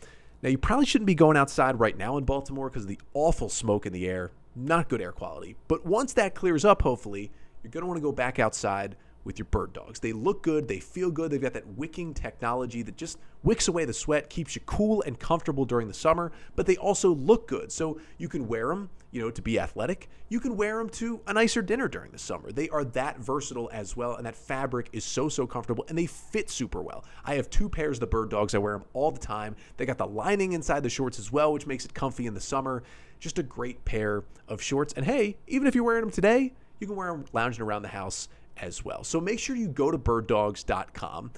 Now, 0.43 0.49
you 0.49 0.59
probably 0.59 0.87
shouldn't 0.87 1.07
be 1.07 1.15
going 1.15 1.37
outside 1.37 1.79
right 1.79 1.97
now 1.97 2.17
in 2.17 2.25
Baltimore 2.25 2.69
because 2.69 2.83
of 2.83 2.89
the 2.89 3.01
awful 3.15 3.49
smoke 3.49 3.87
in 3.87 3.93
the 3.93 4.09
air. 4.09 4.33
Not 4.57 4.89
good 4.89 5.01
air 5.01 5.13
quality. 5.13 5.55
But 5.69 5.87
once 5.87 6.13
that 6.15 6.35
clears 6.35 6.65
up, 6.65 6.83
hopefully, 6.83 7.31
you're 7.63 7.71
going 7.71 7.83
to 7.83 7.87
want 7.87 7.99
to 7.99 8.03
go 8.03 8.13
back 8.13 8.41
outside 8.41 8.97
with 9.27 9.39
your 9.39 9.47
bird 9.47 9.73
dogs. 9.73 9.99
They 9.99 10.13
look 10.13 10.43
good, 10.43 10.69
they 10.69 10.79
feel 10.79 11.11
good, 11.11 11.31
they've 11.31 11.43
got 11.43 11.53
that 11.55 11.67
wicking 11.67 12.15
technology 12.15 12.83
that 12.83 12.97
just 12.97 13.19
wicks 13.43 13.69
away 13.69 13.85
the 13.85 13.93
sweat, 13.93 14.31
keeps 14.31 14.55
you 14.55 14.63
cool 14.65 15.03
and 15.03 15.19
comfortable 15.19 15.65
during 15.65 15.89
the 15.89 15.95
summer, 15.95 16.33
but 16.55 16.65
they 16.65 16.77
also 16.77 17.13
look 17.15 17.49
good. 17.49 17.71
So 17.73 18.01
you 18.19 18.29
can 18.29 18.47
wear 18.47 18.69
them, 18.69 18.89
you 19.11 19.21
know, 19.21 19.31
to 19.31 19.43
be 19.43 19.59
athletic. 19.59 20.09
You 20.29 20.41
can 20.41 20.57
wear 20.57 20.79
them 20.79 20.89
to 20.91 21.21
a 21.27 21.33
nicer 21.33 21.61
dinner 21.61 21.89
during 21.89 22.13
the 22.13 22.19
summer. 22.19 22.53
They 22.53 22.69
are 22.69 22.85
that 22.85 23.19
versatile 23.19 23.69
as 23.73 23.97
well, 23.97 24.15
and 24.15 24.25
that 24.27 24.37
fabric 24.37 24.89
is 24.93 25.05
so 25.05 25.29
so 25.29 25.47
comfortable 25.47 25.85
and 25.89 25.99
they 25.99 26.07
fit 26.07 26.49
super 26.49 26.81
well. 26.81 27.05
I 27.25 27.35
have 27.35 27.51
two 27.51 27.69
pairs 27.69 27.97
of 27.97 28.01
the 28.01 28.07
bird 28.07 28.31
dogs. 28.31 28.55
I 28.55 28.59
wear 28.59 28.75
them 28.75 28.85
all 28.95 29.11
the 29.11 29.19
time. 29.19 29.57
They 29.77 29.87
got 29.87 29.99
the 29.99 30.07
lining 30.07 30.53
inside 30.53 30.85
the 30.85 30.91
shorts 30.91 31.19
as 31.19 31.33
well, 31.33 31.53
which 31.53 31.67
makes 31.67 31.85
it 31.85 31.95
comfy 31.95 32.27
in 32.27 32.35
the 32.35 32.41
summer. 32.41 32.85
Just 33.19 33.39
a 33.39 33.43
great 33.43 33.85
pair 33.85 34.23
of 34.47 34.63
shorts. 34.63 34.93
And 34.93 35.05
hey, 35.05 35.37
even 35.49 35.67
if 35.67 35.75
you're 35.75 35.85
wearing 35.85 36.03
them 36.03 36.11
today, 36.11 36.53
you 36.79 36.87
can 36.87 36.97
wear 36.97 37.11
them 37.11 37.25
lounging 37.33 37.63
around 37.63 37.83
the 37.83 37.89
house 37.89 38.29
as 38.61 38.85
well. 38.85 39.05
So 39.05 39.21
make 39.21 39.39
sure 39.39 39.57
you 39.57 39.69
go 39.69 39.91
to 39.91 39.99
birddogs.com, 39.99 41.33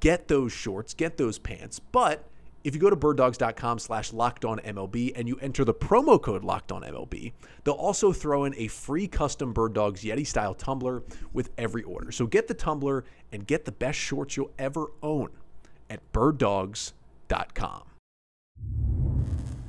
get 0.00 0.28
those 0.28 0.52
shorts, 0.52 0.94
get 0.94 1.16
those 1.16 1.38
pants. 1.38 1.78
But 1.78 2.28
if 2.64 2.74
you 2.74 2.80
go 2.80 2.90
to 2.90 2.96
birddogs.com 2.96 3.78
slash 3.78 4.12
locked 4.12 4.44
on 4.44 4.58
MLB 4.60 5.12
and 5.16 5.26
you 5.26 5.36
enter 5.40 5.64
the 5.64 5.74
promo 5.74 6.20
code 6.20 6.44
locked 6.44 6.70
on 6.70 6.82
MLB, 6.82 7.32
they'll 7.64 7.74
also 7.74 8.12
throw 8.12 8.44
in 8.44 8.54
a 8.56 8.68
free 8.68 9.08
custom 9.08 9.52
Bird 9.52 9.72
Dogs 9.72 10.02
Yeti 10.02 10.26
style 10.26 10.54
tumbler 10.54 11.02
with 11.32 11.50
every 11.58 11.82
order. 11.82 12.12
So 12.12 12.26
get 12.26 12.48
the 12.48 12.54
tumbler 12.54 13.04
and 13.32 13.46
get 13.46 13.64
the 13.64 13.72
best 13.72 13.98
shorts 13.98 14.36
you'll 14.36 14.52
ever 14.58 14.86
own 15.02 15.30
at 15.90 16.12
birddogs.com. 16.12 17.91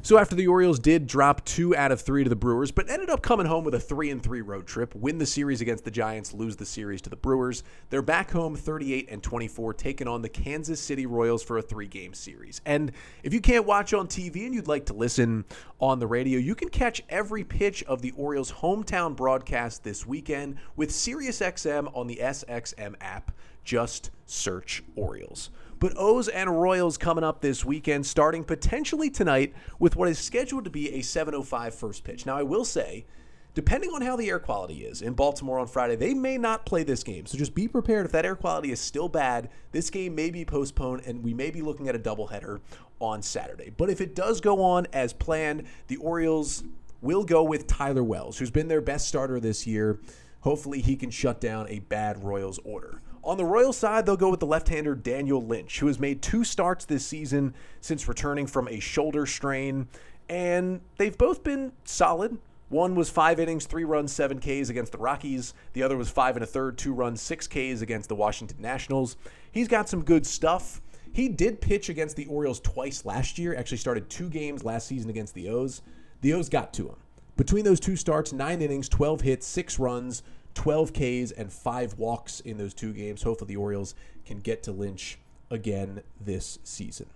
So 0.05 0.17
after 0.17 0.35
the 0.35 0.47
Orioles 0.47 0.79
did 0.79 1.07
drop 1.07 1.45
two 1.45 1.73
out 1.77 1.93
of 1.93 2.01
three 2.01 2.25
to 2.25 2.29
the 2.29 2.35
Brewers, 2.35 2.71
but 2.71 2.89
ended 2.89 3.09
up 3.09 3.21
coming 3.21 3.45
home 3.45 3.63
with 3.63 3.73
a 3.73 3.79
three 3.79 4.11
and 4.11 4.21
three 4.21 4.41
road 4.41 4.67
trip, 4.67 4.93
win 4.95 5.17
the 5.17 5.25
series 5.25 5.61
against 5.61 5.85
the 5.85 5.91
Giants, 5.91 6.33
lose 6.33 6.57
the 6.57 6.65
series 6.65 7.01
to 7.03 7.09
the 7.09 7.15
Brewers. 7.15 7.63
They're 7.89 8.01
back 8.01 8.29
home 8.29 8.57
38 8.57 9.07
and 9.09 9.23
24, 9.23 9.73
taking 9.75 10.09
on 10.09 10.21
the 10.21 10.27
Kansas 10.27 10.81
City 10.81 11.05
Royals 11.05 11.41
for 11.41 11.57
a 11.57 11.61
three 11.61 11.87
game 11.87 12.13
series. 12.13 12.59
And 12.65 12.91
if 13.23 13.33
you 13.33 13.39
can't 13.39 13.65
watch 13.65 13.93
on 13.93 14.07
TV 14.07 14.45
and 14.45 14.53
you'd 14.53 14.67
like 14.67 14.87
to 14.87 14.93
listen 14.93 15.45
on 15.79 15.99
the 15.99 16.07
radio, 16.07 16.37
you 16.37 16.53
can 16.53 16.67
catch 16.67 17.01
every 17.07 17.45
pitch 17.45 17.81
of 17.83 18.01
the 18.01 18.11
Orioles' 18.17 18.51
hometown 18.51 19.15
broadcast 19.15 19.85
this 19.85 20.05
weekend 20.05 20.57
with 20.75 20.89
SiriusXM 20.89 21.95
on 21.95 22.07
the 22.07 22.17
SXM 22.17 22.95
app. 22.99 23.31
Just 23.63 24.11
search 24.25 24.83
Orioles. 24.97 25.49
But 25.83 25.97
O's 25.97 26.29
and 26.29 26.61
Royals 26.61 26.97
coming 26.97 27.25
up 27.25 27.41
this 27.41 27.65
weekend, 27.65 28.05
starting 28.05 28.45
potentially 28.45 29.09
tonight 29.09 29.53
with 29.79 29.97
what 29.97 30.07
is 30.07 30.17
scheduled 30.17 30.63
to 30.63 30.69
be 30.69 30.89
a 30.93 31.01
7:05 31.01 31.75
first 31.75 32.05
pitch. 32.05 32.25
Now, 32.25 32.37
I 32.37 32.43
will 32.43 32.63
say, 32.63 33.05
depending 33.53 33.89
on 33.89 34.01
how 34.01 34.15
the 34.15 34.29
air 34.29 34.39
quality 34.39 34.85
is 34.85 35.01
in 35.01 35.11
Baltimore 35.11 35.59
on 35.59 35.67
Friday, 35.67 35.97
they 35.97 36.13
may 36.13 36.37
not 36.37 36.65
play 36.65 36.83
this 36.83 37.03
game. 37.03 37.25
So 37.25 37.37
just 37.37 37.53
be 37.53 37.67
prepared 37.67 38.05
if 38.05 38.13
that 38.13 38.25
air 38.25 38.37
quality 38.37 38.71
is 38.71 38.79
still 38.79 39.09
bad. 39.09 39.49
This 39.73 39.89
game 39.89 40.15
may 40.15 40.29
be 40.29 40.45
postponed, 40.45 41.01
and 41.05 41.21
we 41.21 41.33
may 41.33 41.51
be 41.51 41.61
looking 41.61 41.89
at 41.89 41.97
a 41.97 41.99
doubleheader 41.99 42.61
on 43.01 43.21
Saturday. 43.21 43.69
But 43.75 43.89
if 43.89 43.99
it 43.99 44.15
does 44.15 44.39
go 44.39 44.63
on 44.63 44.87
as 44.93 45.11
planned, 45.11 45.63
the 45.87 45.97
Orioles 45.97 46.63
will 47.01 47.25
go 47.25 47.43
with 47.43 47.67
Tyler 47.67 48.05
Wells, 48.05 48.37
who's 48.37 48.51
been 48.51 48.69
their 48.69 48.79
best 48.79 49.09
starter 49.09 49.37
this 49.41 49.67
year. 49.67 49.99
Hopefully, 50.43 50.79
he 50.79 50.95
can 50.95 51.09
shut 51.09 51.41
down 51.41 51.67
a 51.67 51.79
bad 51.79 52.23
Royals 52.23 52.57
order. 52.63 53.01
On 53.25 53.37
the 53.37 53.45
Royals 53.45 53.77
side, 53.77 54.05
they'll 54.05 54.17
go 54.17 54.29
with 54.29 54.41
the 54.41 54.45
left 54.45 54.67
hander 54.67 54.95
Daniel 54.95 55.41
Lynch, 55.41 55.79
who 55.79 55.87
has 55.87 55.97
made 55.97 56.21
two 56.21 56.43
starts 56.43 56.83
this 56.83 57.05
season 57.05 57.53
since 57.79 58.07
returning 58.07 58.47
from 58.47 58.67
a 58.67 58.81
shoulder 58.81 59.25
strain, 59.25 59.87
and 60.27 60.81
they've 60.97 61.17
both 61.17 61.41
been 61.41 61.71
solid. 61.85 62.37
One 62.67 62.95
was 62.95 63.09
five 63.09 63.39
innings, 63.39 63.65
three 63.65 63.85
runs, 63.85 64.11
seven 64.11 64.39
Ks 64.39 64.69
against 64.69 64.91
the 64.91 64.97
Rockies. 64.97 65.53
The 65.71 65.83
other 65.83 65.95
was 65.95 66.09
five 66.09 66.35
and 66.35 66.43
a 66.43 66.47
third, 66.47 66.77
two 66.77 66.91
runs, 66.91 67.21
six 67.21 67.47
Ks 67.47 67.81
against 67.81 68.09
the 68.09 68.15
Washington 68.15 68.57
Nationals. 68.59 69.15
He's 69.51 69.67
got 69.69 69.87
some 69.87 70.03
good 70.03 70.25
stuff. 70.25 70.81
He 71.13 71.29
did 71.29 71.61
pitch 71.61 71.87
against 71.87 72.17
the 72.17 72.25
Orioles 72.25 72.59
twice 72.59 73.05
last 73.05 73.37
year, 73.37 73.55
actually 73.55 73.77
started 73.77 74.09
two 74.09 74.27
games 74.27 74.65
last 74.65 74.87
season 74.87 75.09
against 75.09 75.33
the 75.33 75.47
O's. 75.47 75.81
The 76.21 76.33
O's 76.33 76.49
got 76.49 76.73
to 76.73 76.89
him. 76.89 76.95
Between 77.37 77.63
those 77.63 77.79
two 77.79 77.95
starts, 77.95 78.33
nine 78.33 78.61
innings, 78.61 78.89
12 78.89 79.21
hits, 79.21 79.47
six 79.47 79.79
runs, 79.79 80.23
12 80.55 80.93
Ks, 80.93 81.31
and 81.31 81.51
five 81.51 81.97
walks 81.97 82.39
in 82.41 82.57
those 82.57 82.73
two 82.73 82.93
games. 82.93 83.23
Hopefully, 83.23 83.49
the 83.49 83.57
Orioles 83.57 83.95
can 84.25 84.39
get 84.39 84.63
to 84.63 84.71
Lynch 84.71 85.17
again 85.49 86.01
this 86.19 86.59
season. 86.63 87.07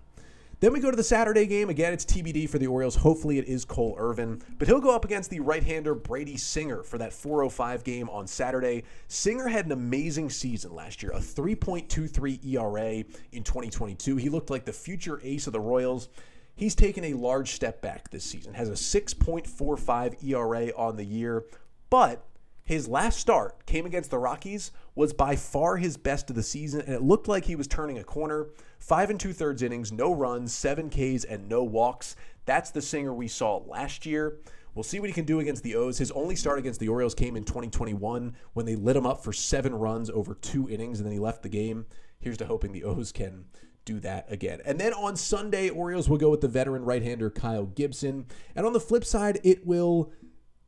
Then 0.60 0.74
we 0.74 0.80
go 0.80 0.90
to 0.90 0.98
the 0.98 1.04
Saturday 1.04 1.46
game. 1.46 1.70
Again, 1.70 1.94
it's 1.94 2.04
TBD 2.04 2.50
for 2.50 2.58
the 2.58 2.66
Orioles. 2.66 2.96
Hopefully, 2.96 3.38
it 3.38 3.46
is 3.46 3.64
Cole 3.64 3.96
Irvin. 4.00 4.42
But 4.58 4.68
he'll 4.68 4.80
go 4.80 4.90
up 4.90 5.06
against 5.06 5.30
the 5.30 5.40
right 5.40 5.64
hander 5.64 5.94
Brady 5.94 6.36
Singer 6.36 6.82
for 6.82 6.98
that 6.98 7.14
405 7.14 7.84
game 7.84 8.10
on 8.10 8.26
Saturday. 8.26 8.84
Singer 9.08 9.48
had 9.48 9.68
an 9.68 9.72
amazing 9.72 10.32
season 10.32 10.74
last 10.74 11.04
year, 11.04 11.12
a 11.12 11.20
3.23 11.20 12.44
ERA 12.44 13.04
in 13.32 13.44
2022. 13.44 14.16
He 14.16 14.30
looked 14.30 14.50
like 14.50 14.66
the 14.66 14.74
future 14.74 15.20
ace 15.24 15.46
of 15.46 15.54
the 15.54 15.60
Royals. 15.60 16.10
He's 16.56 16.74
taken 16.74 17.04
a 17.04 17.14
large 17.14 17.52
step 17.52 17.84
back 17.84 18.10
this 18.10 18.24
season, 18.24 18.56
has 18.56 18.70
a 18.70 18.74
6.45 18.74 20.24
ERA 20.24 20.72
on 20.76 20.96
the 20.96 21.06
year, 21.06 21.46
but 21.92 22.26
his 22.68 22.90
last 22.90 23.18
start 23.18 23.66
came 23.66 23.86
against 23.86 24.12
the 24.12 24.20
Rockies 24.20 24.74
was 24.94 25.14
by 25.14 25.38
far 25.38 25.78
his 25.78 25.96
best 25.96 26.30
of 26.30 26.36
the 26.36 26.44
season, 26.44 26.82
and 26.82 26.94
it 26.94 27.02
looked 27.02 27.30
like 27.30 27.46
he 27.46 27.56
was 27.56 27.66
turning 27.66 27.98
a 27.98 28.04
corner. 28.04 28.48
Five 28.78 29.10
and 29.10 29.18
two 29.18 29.32
thirds 29.32 29.64
innings, 29.64 29.94
no 29.94 30.14
runs, 30.14 30.54
seven 30.54 30.90
Ks, 30.90 31.24
and 31.24 31.48
no 31.48 31.64
walks. 31.64 32.18
That's 32.44 32.70
the 32.70 32.82
singer 32.82 33.14
we 33.14 33.30
saw 33.30 33.64
last 33.66 34.06
year. 34.06 34.40
We'll 34.76 34.84
see 34.84 35.00
what 35.00 35.08
he 35.08 35.14
can 35.14 35.24
do 35.24 35.40
against 35.40 35.64
the 35.64 35.76
O's. 35.76 35.98
His 35.98 36.12
only 36.12 36.36
start 36.36 36.60
against 36.60 36.82
the 36.82 36.90
Orioles 36.90 37.16
came 37.16 37.38
in 37.38 37.46
2021 37.46 38.36
when 38.52 38.66
they 38.66 38.76
lit 38.76 38.98
him 38.98 39.06
up 39.06 39.24
for 39.24 39.32
seven 39.32 39.74
runs 39.74 40.10
over 40.10 40.36
two 40.36 40.70
innings, 40.70 41.00
and 41.00 41.06
then 41.06 41.14
he 41.14 41.20
left 41.20 41.44
the 41.44 41.50
game. 41.50 41.86
Here's 42.20 42.38
to 42.40 42.48
hoping 42.48 42.74
the 42.74 42.84
O's 42.84 43.14
can 43.14 43.46
do 43.86 44.02
that 44.02 44.30
again. 44.30 44.60
And 44.66 44.78
then 44.78 44.94
on 44.94 45.16
Sunday, 45.16 45.70
Orioles 45.70 46.10
will 46.10 46.18
go 46.18 46.30
with 46.30 46.42
the 46.42 46.50
veteran 46.50 46.84
right-hander 46.84 47.30
Kyle 47.30 47.66
Gibson. 47.66 48.26
And 48.58 48.66
on 48.66 48.74
the 48.74 48.82
flip 48.82 49.06
side, 49.06 49.40
it 49.46 49.66
will 49.66 50.12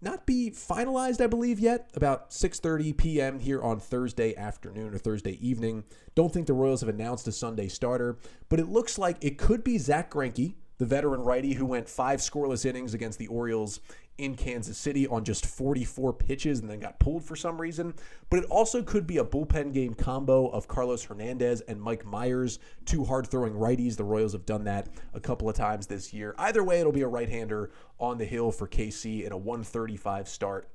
not 0.02 0.26
be 0.26 0.52
finalized, 0.52 1.22
I 1.22 1.28
believe, 1.28 1.60
yet. 1.60 1.90
About 1.94 2.32
6:30 2.32 2.96
p.m. 2.96 3.40
here 3.40 3.62
on 3.62 3.80
Thursday 3.80 4.36
afternoon 4.36 4.94
or 4.94 4.98
Thursday 4.98 5.38
evening. 5.46 5.84
Don't 6.16 6.34
think 6.34 6.48
the 6.48 6.54
Royals 6.54 6.82
have 6.82 6.90
announced 6.90 7.28
a 7.28 7.32
Sunday 7.32 7.68
starter, 7.68 8.18
but 8.48 8.60
it 8.60 8.70
looks 8.70 8.98
like 8.98 9.18
it 9.22 9.38
could 9.38 9.64
be 9.64 9.78
Zack 9.78 10.12
Greinke, 10.12 10.56
the 10.78 10.86
veteran 10.86 11.22
righty 11.22 11.54
who 11.54 11.66
went 11.66 11.90
five 11.90 12.20
scoreless 12.20 12.66
innings 12.66 12.94
against 12.94 13.20
the 13.20 13.28
Orioles 13.28 13.82
in 14.20 14.36
Kansas 14.36 14.78
City 14.78 15.08
on 15.08 15.24
just 15.24 15.46
44 15.46 16.14
pitches 16.14 16.60
and 16.60 16.70
then 16.70 16.80
got 16.80 17.00
pulled 17.00 17.24
for 17.24 17.36
some 17.36 17.60
reason. 17.60 17.94
But 18.30 18.40
it 18.40 18.46
also 18.46 18.84
could 18.84 19.08
be 19.08 19.18
a 19.18 19.24
bullpen 19.24 19.74
game 19.74 19.94
combo 19.94 20.48
of 20.48 20.68
Carlos 20.68 21.04
Hernandez 21.04 21.62
and 21.62 21.82
Mike 21.82 22.04
Mayers, 22.04 22.60
two 22.86 23.06
hard 23.06 23.28
throwing 23.28 23.54
righties. 23.54 23.96
The 23.96 24.04
Royals 24.04 24.34
have 24.34 24.46
done 24.46 24.66
that 24.66 24.90
a 25.14 25.20
couple 25.20 25.50
of 25.50 25.56
times 25.56 25.88
this 25.88 26.14
year. 26.14 26.36
Either 26.38 26.64
way, 26.64 26.80
it'll 26.80 26.92
be 26.92 27.02
a 27.02 27.08
right 27.08 27.30
hander 27.30 27.72
on 28.00 28.18
the 28.18 28.26
hill 28.26 28.52
for 28.52 28.68
KC 28.68 29.26
in 29.26 29.32
a 29.32 29.38
135 29.38 30.28
start 30.28 30.70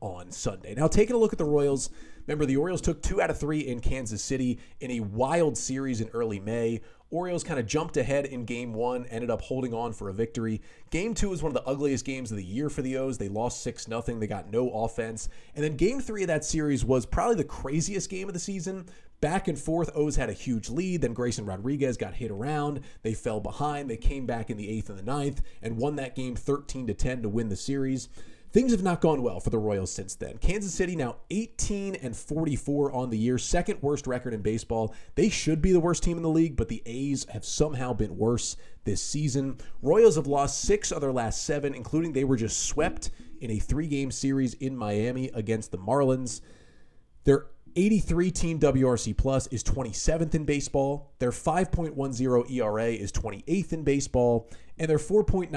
on 0.00 0.30
Sunday. 0.30 0.74
Now, 0.74 0.88
taking 0.88 1.16
a 1.16 1.18
look 1.18 1.32
at 1.32 1.38
the 1.38 1.44
Royals, 1.44 1.90
remember 2.26 2.46
the 2.46 2.56
Orioles 2.56 2.80
took 2.80 3.02
two 3.02 3.20
out 3.20 3.30
of 3.30 3.38
three 3.38 3.60
in 3.60 3.80
Kansas 3.80 4.22
City 4.22 4.58
in 4.80 4.90
a 4.92 5.00
wild 5.00 5.56
series 5.56 6.00
in 6.00 6.08
early 6.10 6.40
May. 6.40 6.80
Orioles 7.10 7.44
kind 7.44 7.60
of 7.60 7.66
jumped 7.66 7.96
ahead 7.96 8.26
in 8.26 8.44
game 8.44 8.72
one, 8.72 9.06
ended 9.06 9.30
up 9.30 9.40
holding 9.40 9.72
on 9.72 9.92
for 9.92 10.08
a 10.08 10.12
victory. 10.12 10.60
Game 10.90 11.14
two 11.14 11.30
was 11.30 11.42
one 11.42 11.50
of 11.50 11.54
the 11.54 11.68
ugliest 11.68 12.04
games 12.04 12.32
of 12.32 12.36
the 12.36 12.44
year 12.44 12.68
for 12.68 12.82
the 12.82 12.96
O's. 12.96 13.16
They 13.16 13.28
lost 13.28 13.62
6 13.62 13.84
0. 13.84 14.02
They 14.02 14.26
got 14.26 14.50
no 14.50 14.70
offense. 14.70 15.28
And 15.54 15.64
then 15.64 15.76
game 15.76 16.00
three 16.00 16.22
of 16.22 16.28
that 16.28 16.44
series 16.44 16.84
was 16.84 17.06
probably 17.06 17.36
the 17.36 17.44
craziest 17.44 18.10
game 18.10 18.26
of 18.26 18.34
the 18.34 18.40
season. 18.40 18.86
Back 19.20 19.48
and 19.48 19.58
forth, 19.58 19.90
O's 19.94 20.16
had 20.16 20.28
a 20.28 20.34
huge 20.34 20.68
lead. 20.68 21.00
Then 21.00 21.14
Grayson 21.14 21.46
Rodriguez 21.46 21.96
got 21.96 22.14
hit 22.14 22.30
around. 22.30 22.80
They 23.02 23.14
fell 23.14 23.40
behind. 23.40 23.88
They 23.88 23.96
came 23.96 24.26
back 24.26 24.50
in 24.50 24.56
the 24.56 24.68
eighth 24.68 24.90
and 24.90 24.98
the 24.98 25.02
ninth 25.02 25.42
and 25.62 25.78
won 25.78 25.96
that 25.96 26.16
game 26.16 26.34
13 26.34 26.88
to 26.88 26.94
10 26.94 27.22
to 27.22 27.28
win 27.28 27.48
the 27.48 27.56
series. 27.56 28.08
Things 28.56 28.72
have 28.72 28.82
not 28.82 29.02
gone 29.02 29.20
well 29.20 29.38
for 29.38 29.50
the 29.50 29.58
Royals 29.58 29.92
since 29.92 30.14
then. 30.14 30.38
Kansas 30.38 30.72
City 30.72 30.96
now 30.96 31.16
18 31.28 31.96
and 31.96 32.16
44 32.16 32.90
on 32.90 33.10
the 33.10 33.18
year, 33.18 33.36
second 33.36 33.82
worst 33.82 34.06
record 34.06 34.32
in 34.32 34.40
baseball. 34.40 34.94
They 35.14 35.28
should 35.28 35.60
be 35.60 35.72
the 35.72 35.80
worst 35.80 36.02
team 36.02 36.16
in 36.16 36.22
the 36.22 36.30
league, 36.30 36.56
but 36.56 36.68
the 36.68 36.82
A's 36.86 37.26
have 37.28 37.44
somehow 37.44 37.92
been 37.92 38.16
worse 38.16 38.56
this 38.84 39.02
season. 39.02 39.58
Royals 39.82 40.16
have 40.16 40.26
lost 40.26 40.62
six 40.62 40.90
of 40.90 41.02
their 41.02 41.12
last 41.12 41.44
seven, 41.44 41.74
including 41.74 42.14
they 42.14 42.24
were 42.24 42.38
just 42.38 42.60
swept 42.64 43.10
in 43.42 43.50
a 43.50 43.58
three 43.58 43.88
game 43.88 44.10
series 44.10 44.54
in 44.54 44.74
Miami 44.74 45.28
against 45.34 45.70
the 45.70 45.76
Marlins. 45.76 46.40
Their 47.24 47.48
83 47.76 48.30
team 48.30 48.58
WRC 48.58 49.14
plus 49.14 49.46
is 49.48 49.62
27th 49.62 50.34
in 50.34 50.46
baseball. 50.46 51.12
Their 51.18 51.30
5.10 51.30 52.50
ERA 52.50 52.86
is 52.86 53.12
28th 53.12 53.72
in 53.74 53.84
baseball. 53.84 54.48
And 54.78 54.88
their 54.88 54.98
4.90 54.98 55.50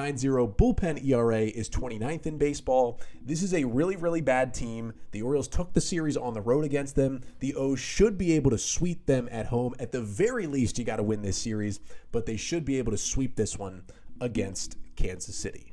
bullpen 0.55 1.05
ERA 1.05 1.41
is 1.41 1.69
29th 1.69 2.25
in 2.25 2.37
baseball. 2.37 2.99
This 3.21 3.41
is 3.41 3.53
a 3.53 3.63
really, 3.63 3.95
really 3.95 4.21
bad 4.21 4.53
team. 4.53 4.93
The 5.11 5.21
Orioles 5.21 5.47
took 5.47 5.73
the 5.73 5.81
series 5.81 6.17
on 6.17 6.33
the 6.33 6.41
road 6.41 6.65
against 6.65 6.95
them. 6.95 7.21
The 7.39 7.55
O's 7.55 7.79
should 7.79 8.17
be 8.17 8.33
able 8.33 8.51
to 8.51 8.57
sweep 8.57 9.05
them 9.05 9.29
at 9.31 9.47
home. 9.47 9.73
At 9.79 9.91
the 9.93 10.01
very 10.01 10.47
least, 10.47 10.77
you 10.77 10.85
got 10.85 10.97
to 10.97 11.03
win 11.03 11.21
this 11.21 11.37
series, 11.37 11.79
but 12.11 12.25
they 12.25 12.37
should 12.37 12.65
be 12.65 12.77
able 12.77 12.91
to 12.91 12.97
sweep 12.97 13.35
this 13.35 13.57
one 13.57 13.83
against 14.21 14.77
Kansas 14.95 15.35
City. 15.35 15.68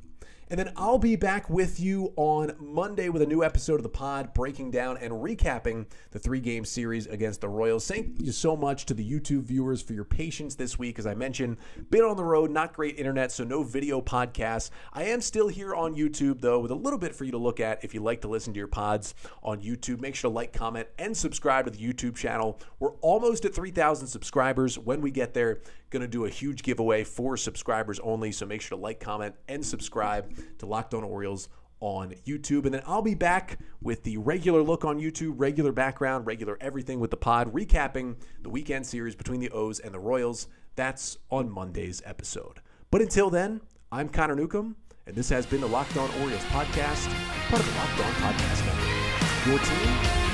And 0.49 0.61
then 0.61 0.73
I'll 0.77 0.99
be 0.99 1.17
back 1.17 1.51
with 1.51 1.81
you 1.81 2.13
on 2.15 2.53
Monday 2.61 3.09
with 3.09 3.21
a 3.21 3.27
new 3.27 3.43
episode 3.43 3.81
of 3.81 3.83
the 3.83 3.89
pod, 3.89 4.33
breaking 4.33 4.71
down 4.71 4.97
and 4.99 5.13
recapping 5.13 5.87
the 6.13 6.21
three 6.21 6.39
game 6.39 6.65
series 6.65 7.09
against 7.09 7.41
the 7.41 7.49
Royals. 7.49 7.89
Thank 7.89 8.23
you 8.23 8.31
so 8.31 8.57
much 8.57 8.87
to 8.87 8.95
the 8.95 9.05
YouTube 9.05 9.43
viewers 9.43 9.83
for 9.83 9.93
your 9.93 10.05
patience 10.05 10.55
this 10.55 10.79
week. 10.79 11.01
As 11.01 11.07
I 11.07 11.15
mentioned, 11.15 11.57
been 11.91 12.05
on 12.05 12.17
the 12.17 12.23
road, 12.23 12.53
not 12.53 12.73
great 12.73 12.97
internet, 12.97 13.33
so 13.33 13.43
no 13.43 13.65
video 13.65 14.01
podcasts. 14.01 14.71
I 14.93 15.07
am 15.07 15.21
still 15.21 15.49
here 15.49 15.75
on 15.75 15.97
YouTube, 15.97 16.41
though, 16.41 16.61
with 16.61 16.71
a 16.71 16.77
little 16.77 16.99
bit 16.99 17.13
for 17.13 17.25
you 17.25 17.33
to 17.33 17.39
look 17.39 17.59
at 17.59 17.83
if 17.83 17.93
you 17.93 18.01
like 18.01 18.21
to 18.21 18.29
listen 18.29 18.53
to 18.53 18.59
your 18.59 18.69
pods 18.69 19.17
on 19.43 19.61
YouTube. 19.61 20.01
Make 20.01 20.15
sure 20.15 20.31
to 20.31 20.35
like, 20.35 20.53
comment, 20.53 20.87
and 20.97 21.17
subscribe 21.17 21.65
to 21.65 21.73
the 21.73 21.79
YouTube 21.79 22.15
channel. 22.15 22.61
We're 22.79 22.95
almost 23.01 23.45
at 23.45 23.53
3,000 23.53 24.07
subscribers. 24.07 24.79
When 24.79 25.01
we 25.01 25.11
get 25.11 25.35
there, 25.35 25.59
going 25.91 26.03
to 26.03 26.09
do 26.09 26.25
a 26.25 26.31
huge 26.31 26.63
giveaway 26.63 27.05
for 27.05 27.37
subscribers 27.37 28.01
only. 28.01 28.33
So 28.33 28.47
make 28.47 28.61
sure 28.61 28.77
to 28.77 28.83
like, 28.83 29.01
comment, 29.01 29.35
and 29.49 29.65
subscribe 29.65 30.33
to 30.59 30.67
Locked 30.67 30.95
On 30.95 31.05
Orioles 31.05 31.49
on 31.81 32.15
YouTube. 32.27 32.65
And 32.65 32.75
then 32.75 32.83
I'll 32.87 33.03
be 33.03 33.15
back 33.15 33.59
with 33.83 34.03
the 34.03 34.17
regular 34.17 34.63
look 34.63 34.85
on 34.85 34.99
YouTube, 34.99 35.35
regular 35.37 35.73
background, 35.73 36.27
regular 36.27 36.57
everything 36.61 37.01
with 37.01 37.11
the 37.11 37.17
pod, 37.17 37.53
recapping 37.53 38.17
the 38.43 38.51
weekend 38.51 38.87
series 38.87 39.15
between 39.15 39.41
the 39.41 39.51
O's 39.51 39.79
and 39.79 39.93
the 39.93 39.99
Royals. 39.99 40.49
That's 40.75 41.19
on 41.31 41.51
Monday's 41.51 42.03
episode. 42.05 42.61
But 42.91 43.03
until 43.03 43.31
then, 43.31 43.61
I'm 43.93 44.09
Connor 44.09 44.37
Newcomb, 44.37 44.77
and 45.07 45.15
this 45.15 45.29
has 45.29 45.47
been 45.47 45.61
the 45.61 45.69
Locked 45.69 45.97
On 45.97 46.11
Orioles 46.21 46.45
podcast, 46.45 47.09
part 47.49 47.61
of 47.61 47.67
the 47.67 47.79
Locked 47.79 48.01
On 48.01 48.13
Podcast 48.15 48.67
Network. 48.67 49.47
Your 49.47 49.59
team. 49.59 50.26